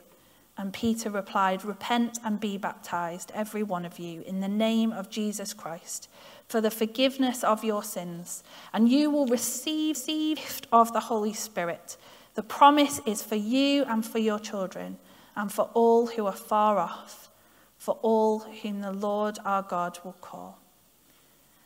And 0.55 0.71
Peter 0.71 1.09
replied, 1.09 1.65
Repent 1.65 2.19
and 2.23 2.39
be 2.39 2.59
baptized, 2.59 3.31
every 3.33 3.63
one 3.63 3.85
of 3.85 3.97
you, 3.97 4.21
in 4.21 4.41
the 4.41 4.47
name 4.47 4.91
of 4.91 5.09
Jesus 5.09 5.55
Christ, 5.55 6.09
for 6.47 6.61
the 6.61 6.69
forgiveness 6.69 7.43
of 7.43 7.63
your 7.63 7.81
sins, 7.81 8.43
and 8.71 8.87
you 8.87 9.09
will 9.09 9.25
receive 9.25 10.05
the 10.05 10.35
gift 10.35 10.67
of 10.71 10.93
the 10.93 10.99
Holy 10.99 11.33
Spirit. 11.33 11.97
The 12.33 12.43
promise 12.43 13.01
is 13.05 13.21
for 13.21 13.35
you 13.35 13.83
and 13.85 14.05
for 14.05 14.19
your 14.19 14.39
children, 14.39 14.97
and 15.35 15.51
for 15.51 15.69
all 15.73 16.07
who 16.07 16.25
are 16.25 16.31
far 16.31 16.77
off, 16.77 17.29
for 17.77 17.97
all 18.01 18.39
whom 18.39 18.81
the 18.81 18.91
Lord 18.91 19.39
our 19.43 19.61
God 19.61 19.99
will 20.03 20.17
call. 20.21 20.59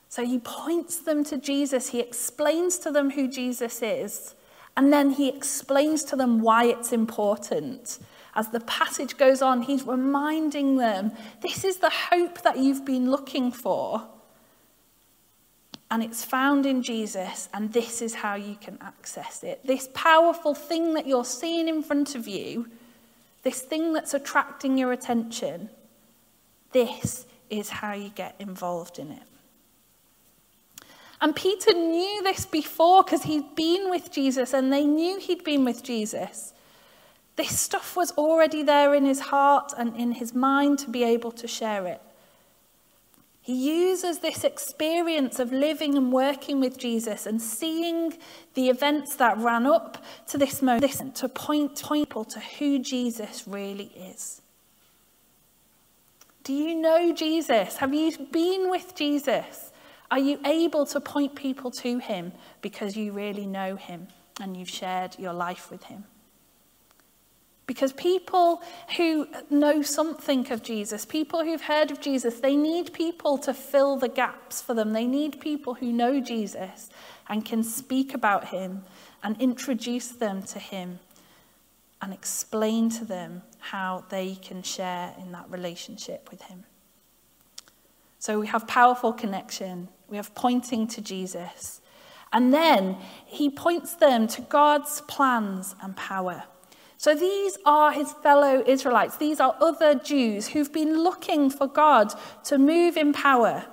So 0.10 0.26
he 0.26 0.40
points 0.40 0.98
them 0.98 1.24
to 1.26 1.38
Jesus. 1.38 1.90
He 1.90 2.00
explains 2.00 2.78
to 2.80 2.92
them 2.92 3.12
who 3.12 3.28
Jesus 3.28 3.82
is, 3.82 4.34
and 4.78 4.92
then 4.92 5.12
he 5.12 5.30
explains 5.30 6.04
to 6.06 6.16
them 6.16 6.42
why 6.42 6.66
it's 6.66 6.92
important. 6.92 8.00
As 8.34 8.50
the 8.50 8.60
passage 8.62 9.18
goes 9.18 9.42
on, 9.42 9.62
he's 9.62 9.84
reminding 9.84 10.78
them 10.78 11.12
this 11.42 11.64
is 11.64 11.78
the 11.78 11.90
hope 11.90 12.42
that 12.42 12.58
you've 12.58 12.86
been 12.86 13.10
looking 13.12 13.52
for 13.52 14.08
and 15.92 16.02
it's 16.02 16.24
found 16.24 16.66
in 16.66 16.82
Jesus, 16.82 17.48
and 17.54 17.72
this 17.72 18.02
is 18.02 18.16
how 18.16 18.36
you 18.36 18.56
can 18.60 18.78
access 18.82 19.44
it. 19.44 19.66
This 19.66 19.88
powerful 19.94 20.56
thing 20.56 20.96
that 20.96 21.08
you're 21.08 21.26
seeing 21.26 21.68
in 21.68 21.84
front 21.84 22.16
of 22.16 22.28
you, 22.28 22.68
this 23.44 23.62
thing 23.62 23.94
that's 23.94 24.14
attracting 24.14 24.78
your 24.78 24.92
attention, 24.92 25.70
this 26.72 27.26
is 27.50 27.70
how 27.70 27.94
you 27.94 28.10
get 28.10 28.36
involved 28.40 28.98
in 28.98 29.12
it. 29.12 29.24
And 31.22 31.36
Peter 31.36 31.74
knew 31.74 32.24
this 32.24 32.46
before 32.46 33.04
because 33.04 33.24
he'd 33.24 33.56
been 33.56 33.90
with 33.90 34.12
Jesus 34.12 34.54
and 34.54 34.74
they 34.74 34.86
knew 34.86 35.20
he'd 35.20 35.44
been 35.44 35.64
with 35.64 35.84
Jesus. 35.84 36.54
This 37.36 37.58
stuff 37.58 37.96
was 37.96 38.12
already 38.12 38.64
there 38.64 38.94
in 38.94 39.06
his 39.06 39.20
heart 39.20 39.74
and 39.78 39.96
in 39.96 40.14
his 40.14 40.34
mind 40.34 40.80
to 40.80 40.90
be 40.90 41.04
able 41.04 41.32
to 41.34 41.48
share 41.48 41.86
it. 41.88 42.02
He 43.46 43.54
uses 43.54 44.18
this 44.18 44.44
experience 44.44 45.38
of 45.38 45.52
living 45.52 45.96
and 45.96 46.12
working 46.12 46.60
with 46.60 46.80
Jesus 46.80 47.28
and 47.28 47.40
seeing 47.40 48.18
the 48.56 48.70
events 48.70 49.18
that 49.18 49.38
ran 49.38 49.68
up 49.68 50.04
to 50.30 50.40
this 50.40 50.64
moment 50.64 51.16
to 51.18 51.30
point 51.30 51.80
people 51.88 52.26
to 52.26 52.40
who 52.40 52.80
Jesus 52.80 53.48
really 53.48 53.92
is. 53.96 54.42
Do 56.44 56.54
you 56.54 56.74
know 56.74 57.14
Jesus? 57.14 57.78
Have 57.78 57.94
you 57.94 58.18
been 58.32 58.72
with 58.72 58.96
Jesus? 58.96 59.72
Are 60.10 60.18
you 60.18 60.40
able 60.44 60.88
to 60.88 61.00
point 61.00 61.36
people 61.36 61.70
to 61.70 62.00
him 62.00 62.32
because 62.64 62.98
you 62.98 63.12
really 63.12 63.46
know 63.46 63.76
him 63.76 64.08
and 64.42 64.58
you've 64.58 64.72
shared 64.72 65.20
your 65.20 65.34
life 65.34 65.70
with 65.70 65.84
him? 65.84 66.06
Because 67.68 67.94
people 67.94 68.62
who 68.96 69.28
know 69.50 69.82
something 69.82 70.52
of 70.52 70.62
Jesus, 70.62 71.04
people 71.04 71.44
who've 71.44 71.62
heard 71.62 71.90
of 71.90 72.00
Jesus, 72.00 72.40
they 72.40 72.56
need 72.56 72.94
people 72.94 73.40
to 73.40 73.54
fill 73.54 73.98
the 73.98 74.08
gaps 74.08 74.62
for 74.62 74.76
them. 74.76 74.94
They 74.94 75.08
need 75.08 75.40
people 75.40 75.74
who 75.74 75.92
know 75.92 76.20
Jesus 76.20 76.90
and 77.28 77.44
can 77.44 77.64
speak 77.64 78.14
about 78.14 78.50
him 78.50 78.84
and 79.24 79.40
introduce 79.42 80.10
them 80.10 80.44
to 80.44 80.60
him 80.60 81.00
and 82.02 82.14
explain 82.14 82.90
to 82.92 83.06
them 83.06 83.42
how 83.58 84.06
they 84.10 84.36
can 84.36 84.62
share 84.62 85.16
in 85.20 85.32
that 85.32 85.50
relationship 85.50 86.30
with 86.30 86.44
him. 86.44 86.66
So 88.20 88.40
we 88.40 88.48
have 88.48 88.68
powerful 88.68 89.12
connection, 89.12 89.88
we 90.08 90.18
have 90.18 90.36
pointing 90.36 90.88
to 90.90 91.02
Jesus. 91.02 91.82
And 92.32 92.54
then 92.54 92.98
he 93.26 93.50
points 93.50 93.96
them 93.96 94.28
to 94.28 94.42
God's 94.42 95.02
plans 95.02 95.76
and 95.82 95.96
power. 95.96 96.44
So 96.98 97.14
these 97.14 97.58
are 97.66 97.92
his 97.92 98.14
fellow 98.14 98.64
Israelites. 98.66 99.18
These 99.18 99.40
are 99.40 99.56
other 99.60 99.96
Jews 99.96 100.48
who've 100.50 100.72
been 100.72 101.04
looking 101.04 101.50
for 101.50 101.68
God 101.68 102.14
to 102.46 102.58
move 102.58 102.98
in 102.98 103.14
power. 103.14 103.66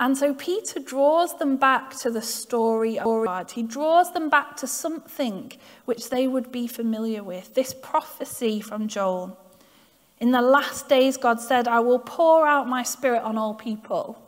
And 0.00 0.16
so 0.16 0.32
Peter 0.32 0.78
draws 0.78 1.36
them 1.38 1.56
back 1.56 1.96
to 1.98 2.10
the 2.10 2.22
story 2.22 2.98
of 2.98 3.24
God. 3.26 3.50
He 3.50 3.62
draws 3.64 4.12
them 4.12 4.28
back 4.28 4.56
to 4.58 4.66
something 4.66 5.52
which 5.86 6.10
they 6.10 6.28
would 6.28 6.52
be 6.52 6.68
familiar 6.68 7.22
with 7.24 7.54
this 7.54 7.74
prophecy 7.74 8.60
from 8.60 8.86
Joel. 8.86 9.36
In 10.20 10.30
the 10.30 10.40
last 10.42 10.88
days, 10.88 11.16
God 11.16 11.40
said, 11.40 11.66
I 11.66 11.80
will 11.80 11.98
pour 11.98 12.46
out 12.46 12.68
my 12.68 12.82
spirit 12.82 13.22
on 13.22 13.36
all 13.36 13.54
people. 13.54 14.22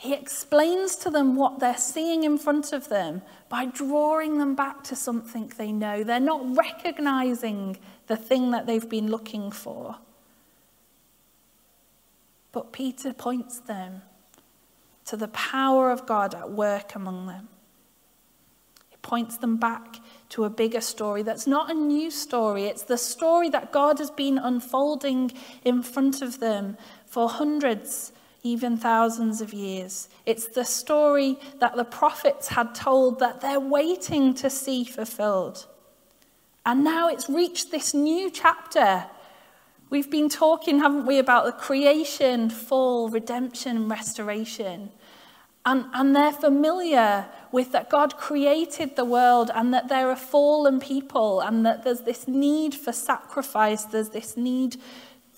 He 0.00 0.14
explains 0.14 0.94
to 0.98 1.10
them 1.10 1.34
what 1.34 1.58
they're 1.58 1.76
seeing 1.76 2.22
in 2.22 2.38
front 2.38 2.72
of 2.72 2.88
them 2.88 3.20
by 3.48 3.66
drawing 3.66 4.38
them 4.38 4.54
back 4.54 4.84
to 4.84 4.94
something 4.94 5.52
they 5.58 5.72
know. 5.72 6.04
They're 6.04 6.20
not 6.20 6.56
recognizing 6.56 7.78
the 8.06 8.16
thing 8.16 8.52
that 8.52 8.64
they've 8.64 8.88
been 8.88 9.10
looking 9.10 9.50
for. 9.50 9.96
But 12.52 12.72
Peter 12.72 13.12
points 13.12 13.58
them 13.58 14.02
to 15.06 15.16
the 15.16 15.26
power 15.26 15.90
of 15.90 16.06
God 16.06 16.32
at 16.32 16.52
work 16.52 16.94
among 16.94 17.26
them. 17.26 17.48
He 18.90 18.98
points 19.02 19.36
them 19.36 19.56
back 19.56 19.96
to 20.28 20.44
a 20.44 20.50
bigger 20.50 20.80
story 20.80 21.24
that's 21.24 21.48
not 21.48 21.72
a 21.72 21.74
new 21.74 22.12
story, 22.12 22.66
it's 22.66 22.84
the 22.84 22.98
story 22.98 23.48
that 23.48 23.72
God 23.72 23.98
has 23.98 24.12
been 24.12 24.38
unfolding 24.38 25.32
in 25.64 25.82
front 25.82 26.22
of 26.22 26.38
them 26.38 26.76
for 27.04 27.28
hundreds, 27.28 28.12
even 28.42 28.76
thousands 28.76 29.40
of 29.40 29.52
years. 29.52 30.08
It's 30.26 30.46
the 30.46 30.64
story 30.64 31.38
that 31.60 31.76
the 31.76 31.84
prophets 31.84 32.48
had 32.48 32.74
told 32.74 33.18
that 33.18 33.40
they're 33.40 33.60
waiting 33.60 34.34
to 34.34 34.48
see 34.48 34.84
fulfilled. 34.84 35.66
And 36.64 36.84
now 36.84 37.08
it's 37.08 37.28
reached 37.28 37.70
this 37.70 37.94
new 37.94 38.30
chapter. 38.30 39.06
We've 39.90 40.10
been 40.10 40.28
talking, 40.28 40.80
haven't 40.80 41.06
we, 41.06 41.18
about 41.18 41.46
the 41.46 41.52
creation, 41.52 42.50
fall, 42.50 43.08
redemption, 43.08 43.76
and 43.76 43.90
restoration. 43.90 44.90
And, 45.64 45.86
and 45.92 46.14
they're 46.14 46.32
familiar 46.32 47.26
with 47.52 47.72
that 47.72 47.90
God 47.90 48.16
created 48.16 48.96
the 48.96 49.04
world 49.04 49.50
and 49.54 49.72
that 49.74 49.88
there 49.88 50.10
are 50.10 50.16
fallen 50.16 50.80
people 50.80 51.40
and 51.40 51.66
that 51.66 51.84
there's 51.84 52.02
this 52.02 52.28
need 52.28 52.74
for 52.74 52.92
sacrifice, 52.92 53.84
there's 53.84 54.10
this 54.10 54.36
need 54.36 54.76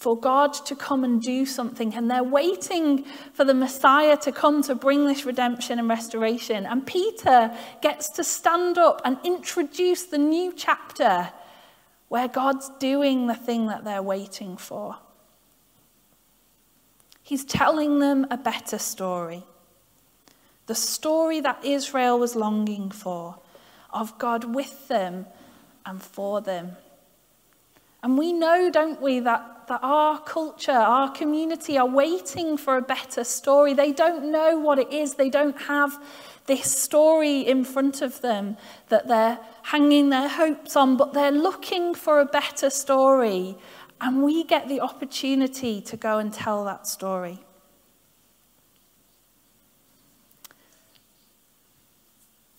for 0.00 0.18
God 0.18 0.54
to 0.54 0.74
come 0.74 1.04
and 1.04 1.20
do 1.20 1.44
something. 1.44 1.94
And 1.94 2.10
they're 2.10 2.24
waiting 2.24 3.04
for 3.34 3.44
the 3.44 3.52
Messiah 3.52 4.16
to 4.22 4.32
come 4.32 4.62
to 4.62 4.74
bring 4.74 5.06
this 5.06 5.26
redemption 5.26 5.78
and 5.78 5.90
restoration. 5.90 6.64
And 6.64 6.86
Peter 6.86 7.54
gets 7.82 8.08
to 8.12 8.24
stand 8.24 8.78
up 8.78 9.02
and 9.04 9.18
introduce 9.24 10.04
the 10.04 10.16
new 10.16 10.54
chapter 10.56 11.30
where 12.08 12.28
God's 12.28 12.70
doing 12.80 13.26
the 13.26 13.34
thing 13.34 13.66
that 13.66 13.84
they're 13.84 14.02
waiting 14.02 14.56
for. 14.56 14.96
He's 17.22 17.44
telling 17.44 17.98
them 17.98 18.26
a 18.30 18.38
better 18.38 18.78
story 18.78 19.44
the 20.66 20.74
story 20.76 21.40
that 21.40 21.64
Israel 21.64 22.16
was 22.16 22.36
longing 22.36 22.92
for, 22.92 23.36
of 23.92 24.16
God 24.18 24.54
with 24.54 24.86
them 24.86 25.26
and 25.84 26.00
for 26.00 26.40
them. 26.40 26.76
And 28.02 28.16
we 28.16 28.32
know, 28.32 28.70
don't 28.70 29.00
we, 29.00 29.20
that, 29.20 29.68
that 29.68 29.80
our 29.82 30.18
culture, 30.20 30.72
our 30.72 31.10
community 31.10 31.76
are 31.76 31.86
waiting 31.86 32.56
for 32.56 32.76
a 32.76 32.82
better 32.82 33.24
story. 33.24 33.74
They 33.74 33.92
don't 33.92 34.32
know 34.32 34.58
what 34.58 34.78
it 34.78 34.92
is, 34.92 35.14
they 35.14 35.30
don't 35.30 35.60
have 35.62 36.02
this 36.46 36.74
story 36.74 37.40
in 37.40 37.64
front 37.64 38.02
of 38.02 38.20
them 38.22 38.56
that 38.88 39.06
they're 39.06 39.38
hanging 39.62 40.08
their 40.08 40.28
hopes 40.28 40.74
on, 40.76 40.96
but 40.96 41.12
they're 41.12 41.30
looking 41.30 41.94
for 41.94 42.20
a 42.20 42.24
better 42.24 42.70
story. 42.70 43.56
And 44.00 44.22
we 44.22 44.44
get 44.44 44.66
the 44.66 44.80
opportunity 44.80 45.82
to 45.82 45.96
go 45.96 46.18
and 46.18 46.32
tell 46.32 46.64
that 46.64 46.86
story. 46.86 47.44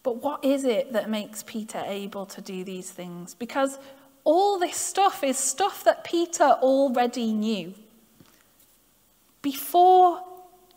But 0.03 0.21
what 0.21 0.43
is 0.43 0.63
it 0.63 0.93
that 0.93 1.09
makes 1.09 1.43
Peter 1.43 1.83
able 1.85 2.25
to 2.27 2.41
do 2.41 2.63
these 2.63 2.89
things? 2.89 3.33
Because 3.33 3.77
all 4.23 4.59
this 4.59 4.77
stuff 4.77 5.23
is 5.23 5.37
stuff 5.37 5.83
that 5.83 6.03
Peter 6.03 6.57
already 6.61 7.33
knew. 7.33 7.73
Before 9.41 10.23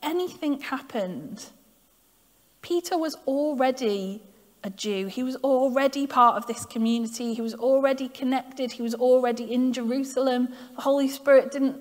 anything 0.03 0.61
happened, 0.61 1.47
Peter 2.63 2.97
was 2.97 3.17
already 3.27 4.23
a 4.63 4.71
Jew. 4.71 5.09
He 5.09 5.23
was 5.23 5.37
already 5.37 6.07
part 6.07 6.37
of 6.37 6.47
this 6.47 6.65
community. 6.65 7.35
He 7.35 7.43
was 7.43 7.55
already 7.55 8.09
connected. 8.09 8.73
He 8.73 8.83
was 8.83 8.95
already 8.95 9.53
in 9.53 9.73
Jerusalem. 9.73 10.49
The 10.77 10.83
Holy 10.83 11.09
Spirit 11.09 11.53
didn't 11.53 11.77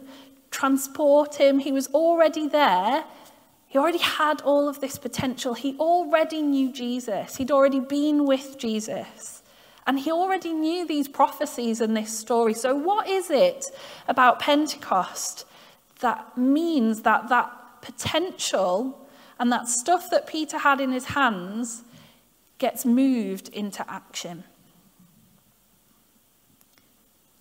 transport 0.51 1.35
him. 1.35 1.59
He 1.59 1.71
was 1.71 1.87
already 1.87 2.47
there 2.47 3.05
he 3.73 3.79
already 3.79 3.97
had 3.97 4.39
all 4.41 4.69
of 4.69 4.81
this 4.81 4.99
potential. 4.99 5.55
He 5.55 5.75
already 5.79 6.43
knew 6.43 6.71
Jesus. 6.71 7.37
He'd 7.37 7.49
already 7.49 7.79
been 7.79 8.27
with 8.27 8.59
Jesus. 8.59 9.41
And 9.85 9.99
he 9.99 10.11
already 10.11 10.53
knew 10.53 10.87
these 10.87 11.07
prophecies 11.07 11.81
and 11.81 11.95
this 11.95 12.17
story. 12.17 12.53
So, 12.53 12.73
what 12.75 13.07
is 13.07 13.29
it 13.29 13.65
about 14.07 14.39
Pentecost 14.39 15.45
that 15.99 16.37
means 16.37 17.01
that 17.01 17.29
that 17.29 17.81
potential 17.81 19.07
and 19.39 19.51
that 19.51 19.67
stuff 19.67 20.09
that 20.09 20.25
Peter 20.25 20.57
had 20.57 20.79
in 20.79 20.91
his 20.91 21.05
hands 21.05 21.83
gets 22.59 22.85
moved 22.85 23.49
into 23.49 23.89
action? 23.91 24.45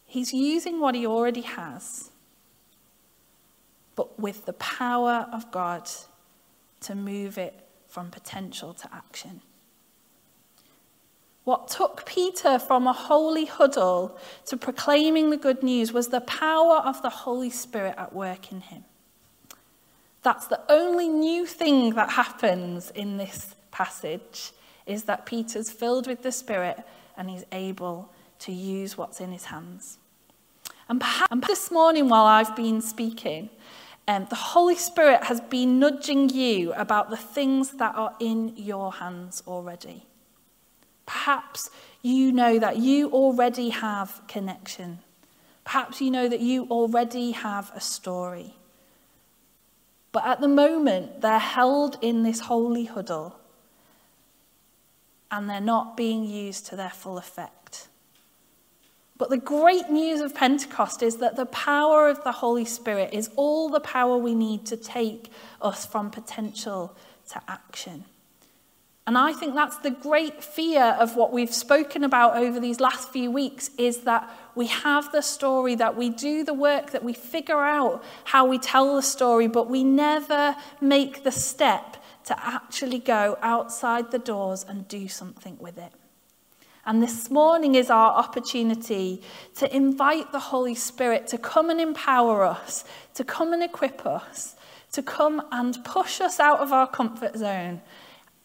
He's 0.04 0.34
using 0.34 0.80
what 0.80 0.94
he 0.94 1.06
already 1.06 1.40
has, 1.40 2.10
but 3.94 4.18
with 4.18 4.44
the 4.46 4.52
power 4.54 5.26
of 5.32 5.50
God 5.50 5.88
to 6.80 6.94
move 6.94 7.38
it 7.38 7.66
from 7.88 8.10
potential 8.10 8.74
to 8.74 8.88
action. 8.92 9.40
What 11.44 11.68
took 11.68 12.06
Peter 12.06 12.58
from 12.58 12.86
a 12.86 12.92
holy 12.92 13.46
huddle 13.46 14.16
to 14.46 14.56
proclaiming 14.56 15.30
the 15.30 15.36
good 15.36 15.62
news 15.62 15.92
was 15.92 16.08
the 16.08 16.20
power 16.20 16.76
of 16.76 17.02
the 17.02 17.10
Holy 17.10 17.50
Spirit 17.50 17.94
at 17.98 18.12
work 18.12 18.52
in 18.52 18.60
him. 18.60 18.84
That's 20.22 20.46
the 20.46 20.60
only 20.68 21.08
new 21.08 21.46
thing 21.46 21.94
that 21.94 22.10
happens 22.10 22.90
in 22.90 23.16
this 23.16 23.56
passage 23.72 24.52
is 24.86 25.04
that 25.04 25.26
Peter's 25.26 25.70
filled 25.70 26.06
with 26.06 26.22
the 26.22 26.30
Spirit 26.30 26.78
and 27.16 27.28
he's 27.28 27.44
able 27.50 28.12
to 28.40 28.52
use 28.52 28.96
what's 28.96 29.20
in 29.20 29.32
his 29.32 29.46
hands. 29.46 29.98
And 30.88 31.00
perhaps 31.00 31.46
this 31.48 31.70
morning, 31.70 32.08
while 32.08 32.24
I've 32.24 32.54
been 32.54 32.80
speaking, 32.80 33.50
um, 34.06 34.26
the 34.30 34.36
Holy 34.36 34.76
Spirit 34.76 35.24
has 35.24 35.40
been 35.40 35.78
nudging 35.78 36.28
you 36.28 36.72
about 36.74 37.10
the 37.10 37.16
things 37.16 37.72
that 37.72 37.94
are 37.96 38.14
in 38.20 38.52
your 38.56 38.92
hands 38.92 39.42
already. 39.46 40.06
Perhaps 41.06 41.70
you 42.02 42.32
know 42.32 42.58
that 42.58 42.78
you 42.78 43.10
already 43.10 43.70
have 43.70 44.22
connection. 44.28 44.98
Perhaps 45.64 46.00
you 46.00 46.10
know 46.10 46.28
that 46.28 46.40
you 46.40 46.66
already 46.68 47.32
have 47.32 47.70
a 47.74 47.80
story. 47.80 48.54
But 50.10 50.26
at 50.26 50.40
the 50.40 50.48
moment, 50.48 51.22
they're 51.22 51.38
held 51.38 51.96
in 52.02 52.22
this 52.22 52.40
holy 52.40 52.84
huddle 52.84 53.38
and 55.30 55.48
they're 55.48 55.60
not 55.60 55.96
being 55.96 56.24
used 56.24 56.66
to 56.66 56.76
their 56.76 56.90
full 56.90 57.16
effect. 57.16 57.88
But 59.16 59.30
the 59.30 59.38
great 59.38 59.88
news 59.88 60.20
of 60.20 60.34
Pentecost 60.34 61.02
is 61.02 61.18
that 61.18 61.36
the 61.36 61.46
power 61.46 62.08
of 62.08 62.22
the 62.24 62.32
Holy 62.32 62.64
Spirit 62.64 63.14
is 63.14 63.30
all 63.36 63.68
the 63.68 63.80
power 63.80 64.16
we 64.16 64.34
need 64.34 64.66
to 64.66 64.76
take 64.76 65.30
us 65.60 65.86
from 65.86 66.10
potential 66.10 66.94
to 67.30 67.40
action. 67.48 68.04
And 69.06 69.18
I 69.18 69.32
think 69.32 69.54
that's 69.54 69.78
the 69.78 69.90
great 69.90 70.44
fear 70.44 70.96
of 71.00 71.16
what 71.16 71.32
we've 71.32 71.52
spoken 71.52 72.04
about 72.04 72.36
over 72.36 72.60
these 72.60 72.78
last 72.78 73.08
few 73.10 73.32
weeks 73.32 73.70
is 73.76 74.02
that 74.02 74.30
we 74.54 74.68
have 74.68 75.10
the 75.10 75.22
story, 75.22 75.74
that 75.74 75.96
we 75.96 76.08
do 76.08 76.44
the 76.44 76.54
work, 76.54 76.92
that 76.92 77.02
we 77.02 77.12
figure 77.12 77.60
out 77.60 78.04
how 78.24 78.46
we 78.46 78.58
tell 78.58 78.94
the 78.94 79.02
story, 79.02 79.48
but 79.48 79.68
we 79.68 79.82
never 79.82 80.54
make 80.80 81.24
the 81.24 81.32
step 81.32 81.96
to 82.24 82.46
actually 82.46 83.00
go 83.00 83.36
outside 83.42 84.12
the 84.12 84.20
doors 84.20 84.64
and 84.68 84.86
do 84.86 85.08
something 85.08 85.58
with 85.58 85.78
it. 85.78 85.92
And 86.84 87.02
this 87.02 87.28
morning 87.28 87.74
is 87.74 87.90
our 87.90 88.12
opportunity 88.12 89.22
to 89.56 89.74
invite 89.74 90.30
the 90.30 90.38
Holy 90.38 90.74
Spirit 90.76 91.26
to 91.28 91.38
come 91.38 91.70
and 91.70 91.80
empower 91.80 92.44
us, 92.44 92.84
to 93.14 93.24
come 93.24 93.52
and 93.52 93.62
equip 93.64 94.06
us, 94.06 94.54
to 94.92 95.02
come 95.02 95.42
and 95.50 95.82
push 95.84 96.20
us 96.20 96.38
out 96.38 96.60
of 96.60 96.72
our 96.72 96.86
comfort 96.86 97.36
zone, 97.36 97.80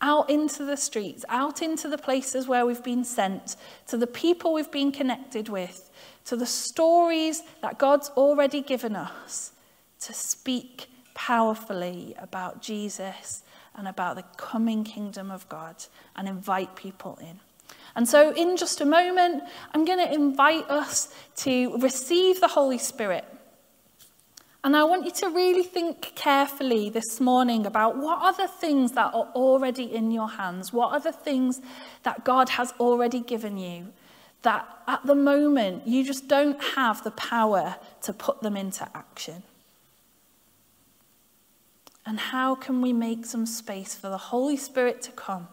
out 0.02 0.30
into 0.30 0.64
the 0.64 0.78
streets, 0.78 1.26
out 1.30 1.62
into 1.62 1.88
the 1.88 1.98
places 1.98 2.48
where 2.48 2.66
we've 2.66 2.84
been 2.84 3.04
sent, 3.04 3.56
to 3.88 3.98
the 3.98 4.08
people 4.08 4.54
we've 4.54 4.72
been 4.72 4.92
connected 4.92 5.50
with, 5.50 5.90
to 6.26 6.36
the 6.36 6.46
stories 6.46 7.44
that 7.62 7.78
God's 7.78 8.10
already 8.10 8.62
given 8.62 8.96
us, 8.96 9.54
to 10.02 10.14
speak 10.14 10.90
powerfully 11.14 12.14
about 12.20 12.62
Jesus 12.62 13.44
and 13.76 13.88
about 13.88 14.16
the 14.16 14.24
coming 14.38 14.84
kingdom 14.84 15.32
of 15.32 15.48
God 15.50 15.84
and 16.16 16.28
invite 16.28 16.76
people 16.76 17.18
in. 17.22 17.40
And 17.96 18.08
so, 18.08 18.32
in 18.34 18.58
just 18.58 18.82
a 18.82 18.86
moment, 18.86 19.44
I'm 19.74 19.84
going 19.84 20.06
to 20.06 20.14
invite 20.14 20.70
us 20.70 21.12
to 21.38 21.78
receive 21.80 22.40
the 22.40 22.48
Holy 22.48 22.78
Spirit. 22.78 23.26
And 24.64 24.76
I 24.76 24.84
want 24.84 25.06
you 25.06 25.12
to 25.12 25.30
really 25.30 25.64
think 25.64 26.14
carefully 26.16 26.90
this 26.90 27.22
morning 27.22 27.66
about 27.66 27.98
what 27.98 28.22
are 28.22 28.34
the 28.34 28.52
things 28.52 28.94
that 28.94 29.14
are 29.14 29.30
already 29.36 29.84
in 29.84 30.12
your 30.12 30.30
hands? 30.30 30.74
What 30.74 30.92
are 30.92 31.00
the 31.00 31.12
things 31.12 31.62
that 32.04 32.26
God 32.26 32.50
has 32.50 32.74
already 32.80 33.20
given 33.20 33.58
you 33.58 33.94
that 34.42 34.68
at 34.88 35.06
the 35.06 35.16
moment 35.16 35.88
you 35.88 36.04
just 36.04 36.28
don't 36.28 36.62
have 36.76 37.04
the 37.04 37.12
power 37.12 37.76
to 38.02 38.14
put 38.14 38.42
them 38.42 38.58
into 38.58 38.88
action? 38.96 39.44
And 42.06 42.20
how 42.20 42.56
can 42.56 42.82
we 42.82 42.94
make 42.94 43.26
some 43.26 43.46
space 43.46 43.94
for 43.94 44.10
the 44.10 44.18
Holy 44.18 44.58
Spirit 44.58 45.02
to 45.04 45.12
come 45.12 45.50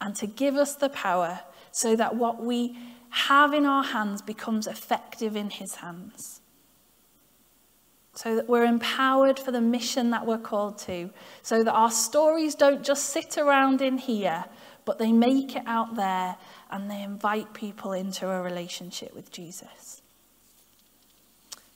and 0.00 0.16
to 0.16 0.26
give 0.26 0.56
us 0.56 0.74
the 0.74 0.88
power 0.88 1.40
so 1.70 1.94
that 1.96 2.16
what 2.16 2.42
we 2.42 2.78
have 3.10 3.54
in 3.54 3.66
our 3.66 3.84
hands 3.84 4.20
becomes 4.20 4.66
effective 4.66 5.36
in 5.36 5.50
His 5.50 5.76
hands? 5.76 6.41
So 8.14 8.36
that 8.36 8.48
we're 8.48 8.64
empowered 8.64 9.38
for 9.38 9.52
the 9.52 9.60
mission 9.60 10.10
that 10.10 10.26
we're 10.26 10.38
called 10.38 10.78
to, 10.78 11.10
so 11.42 11.64
that 11.64 11.72
our 11.72 11.90
stories 11.90 12.54
don't 12.54 12.82
just 12.82 13.06
sit 13.06 13.38
around 13.38 13.80
in 13.80 13.96
here, 13.98 14.44
but 14.84 14.98
they 14.98 15.12
make 15.12 15.56
it 15.56 15.62
out 15.66 15.96
there 15.96 16.36
and 16.70 16.90
they 16.90 17.02
invite 17.02 17.54
people 17.54 17.92
into 17.92 18.28
a 18.28 18.42
relationship 18.42 19.14
with 19.14 19.30
Jesus. 19.30 20.02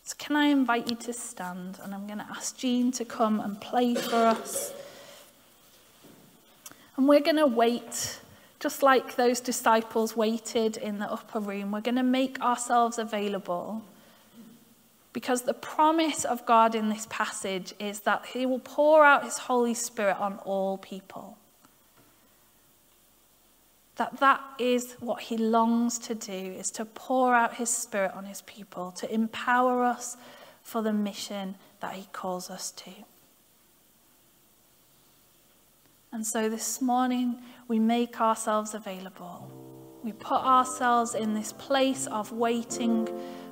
So, 0.03 0.15
can 0.19 0.37
I 0.37 0.47
invite 0.47 0.89
you 0.89 0.97
to 0.97 1.13
stand? 1.13 1.79
And 1.83 1.95
I'm 1.95 2.07
going 2.07 2.19
to 2.19 2.27
ask 2.31 2.57
Jean 2.57 2.93
to 2.93 3.05
come 3.05 3.41
and 3.41 3.61
play 3.61 3.95
for 3.95 4.17
us. 4.17 4.73
And 6.97 7.09
we're 7.09 7.21
going 7.21 7.37
to 7.37 7.47
wait, 7.47 8.21
just 8.61 8.83
like 8.83 9.17
those 9.17 9.41
disciples 9.41 10.17
waited 10.17 10.77
in 10.77 10.99
the 10.99 11.11
upper 11.11 11.41
room. 11.41 11.73
We're 11.73 11.81
going 11.81 11.97
to 11.97 12.03
make 12.03 12.41
ourselves 12.41 12.99
available 12.99 13.83
because 15.17 15.41
the 15.41 15.55
promise 15.55 16.27
of 16.27 16.45
God 16.45 16.75
in 16.75 16.91
this 16.91 17.07
passage 17.09 17.73
is 17.81 18.01
that 18.01 18.27
he 18.35 18.45
will 18.45 18.59
pour 18.59 19.03
out 19.03 19.25
his 19.25 19.39
Holy 19.39 19.73
Spirit 19.73 20.19
on 20.21 20.37
all 20.45 20.77
people. 20.77 21.39
That 23.95 24.21
that 24.21 24.43
is 24.59 24.95
what 25.01 25.23
he 25.23 25.39
longs 25.39 25.99
to 26.01 26.15
do, 26.15 26.35
is 26.35 26.71
to 26.73 26.85
pour 26.85 27.35
out 27.35 27.55
his 27.55 27.71
Spirit 27.71 28.13
on 28.15 28.27
his 28.27 28.43
people, 28.43 28.91
to 28.99 29.11
empower 29.11 29.85
us 29.85 30.19
for 30.63 30.83
the 30.83 30.93
mission 30.93 31.55
that 31.81 31.95
he 31.95 32.09
calls 32.13 32.51
us 32.51 32.71
to. 32.73 32.91
And 36.13 36.27
so 36.27 36.51
this 36.51 36.83
morning, 36.83 37.39
we 37.69 37.79
make 37.79 38.21
ourselves 38.21 38.75
available. 38.75 39.51
We 40.03 40.13
put 40.13 40.43
ourselves 40.43 41.15
in 41.15 41.33
this 41.33 41.55
place 41.55 42.07
of 42.07 42.33
waiting 42.33 43.09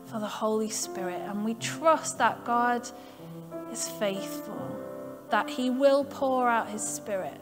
for 0.07 0.19
the 0.19 0.27
Holy 0.27 0.71
Spirit. 0.71 1.21
And 1.21 1.45
we 1.45 1.55
trust 1.55 2.19
that 2.19 2.45
God 2.45 2.88
is 3.73 3.88
faithful, 3.88 4.77
that 5.31 5.49
He 5.49 5.71
will 5.71 6.05
pour 6.05 6.49
out 6.49 6.69
His 6.69 6.83
Spirit. 6.83 7.40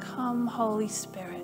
Come, 0.00 0.46
Holy 0.46 0.88
Spirit. 0.88 1.39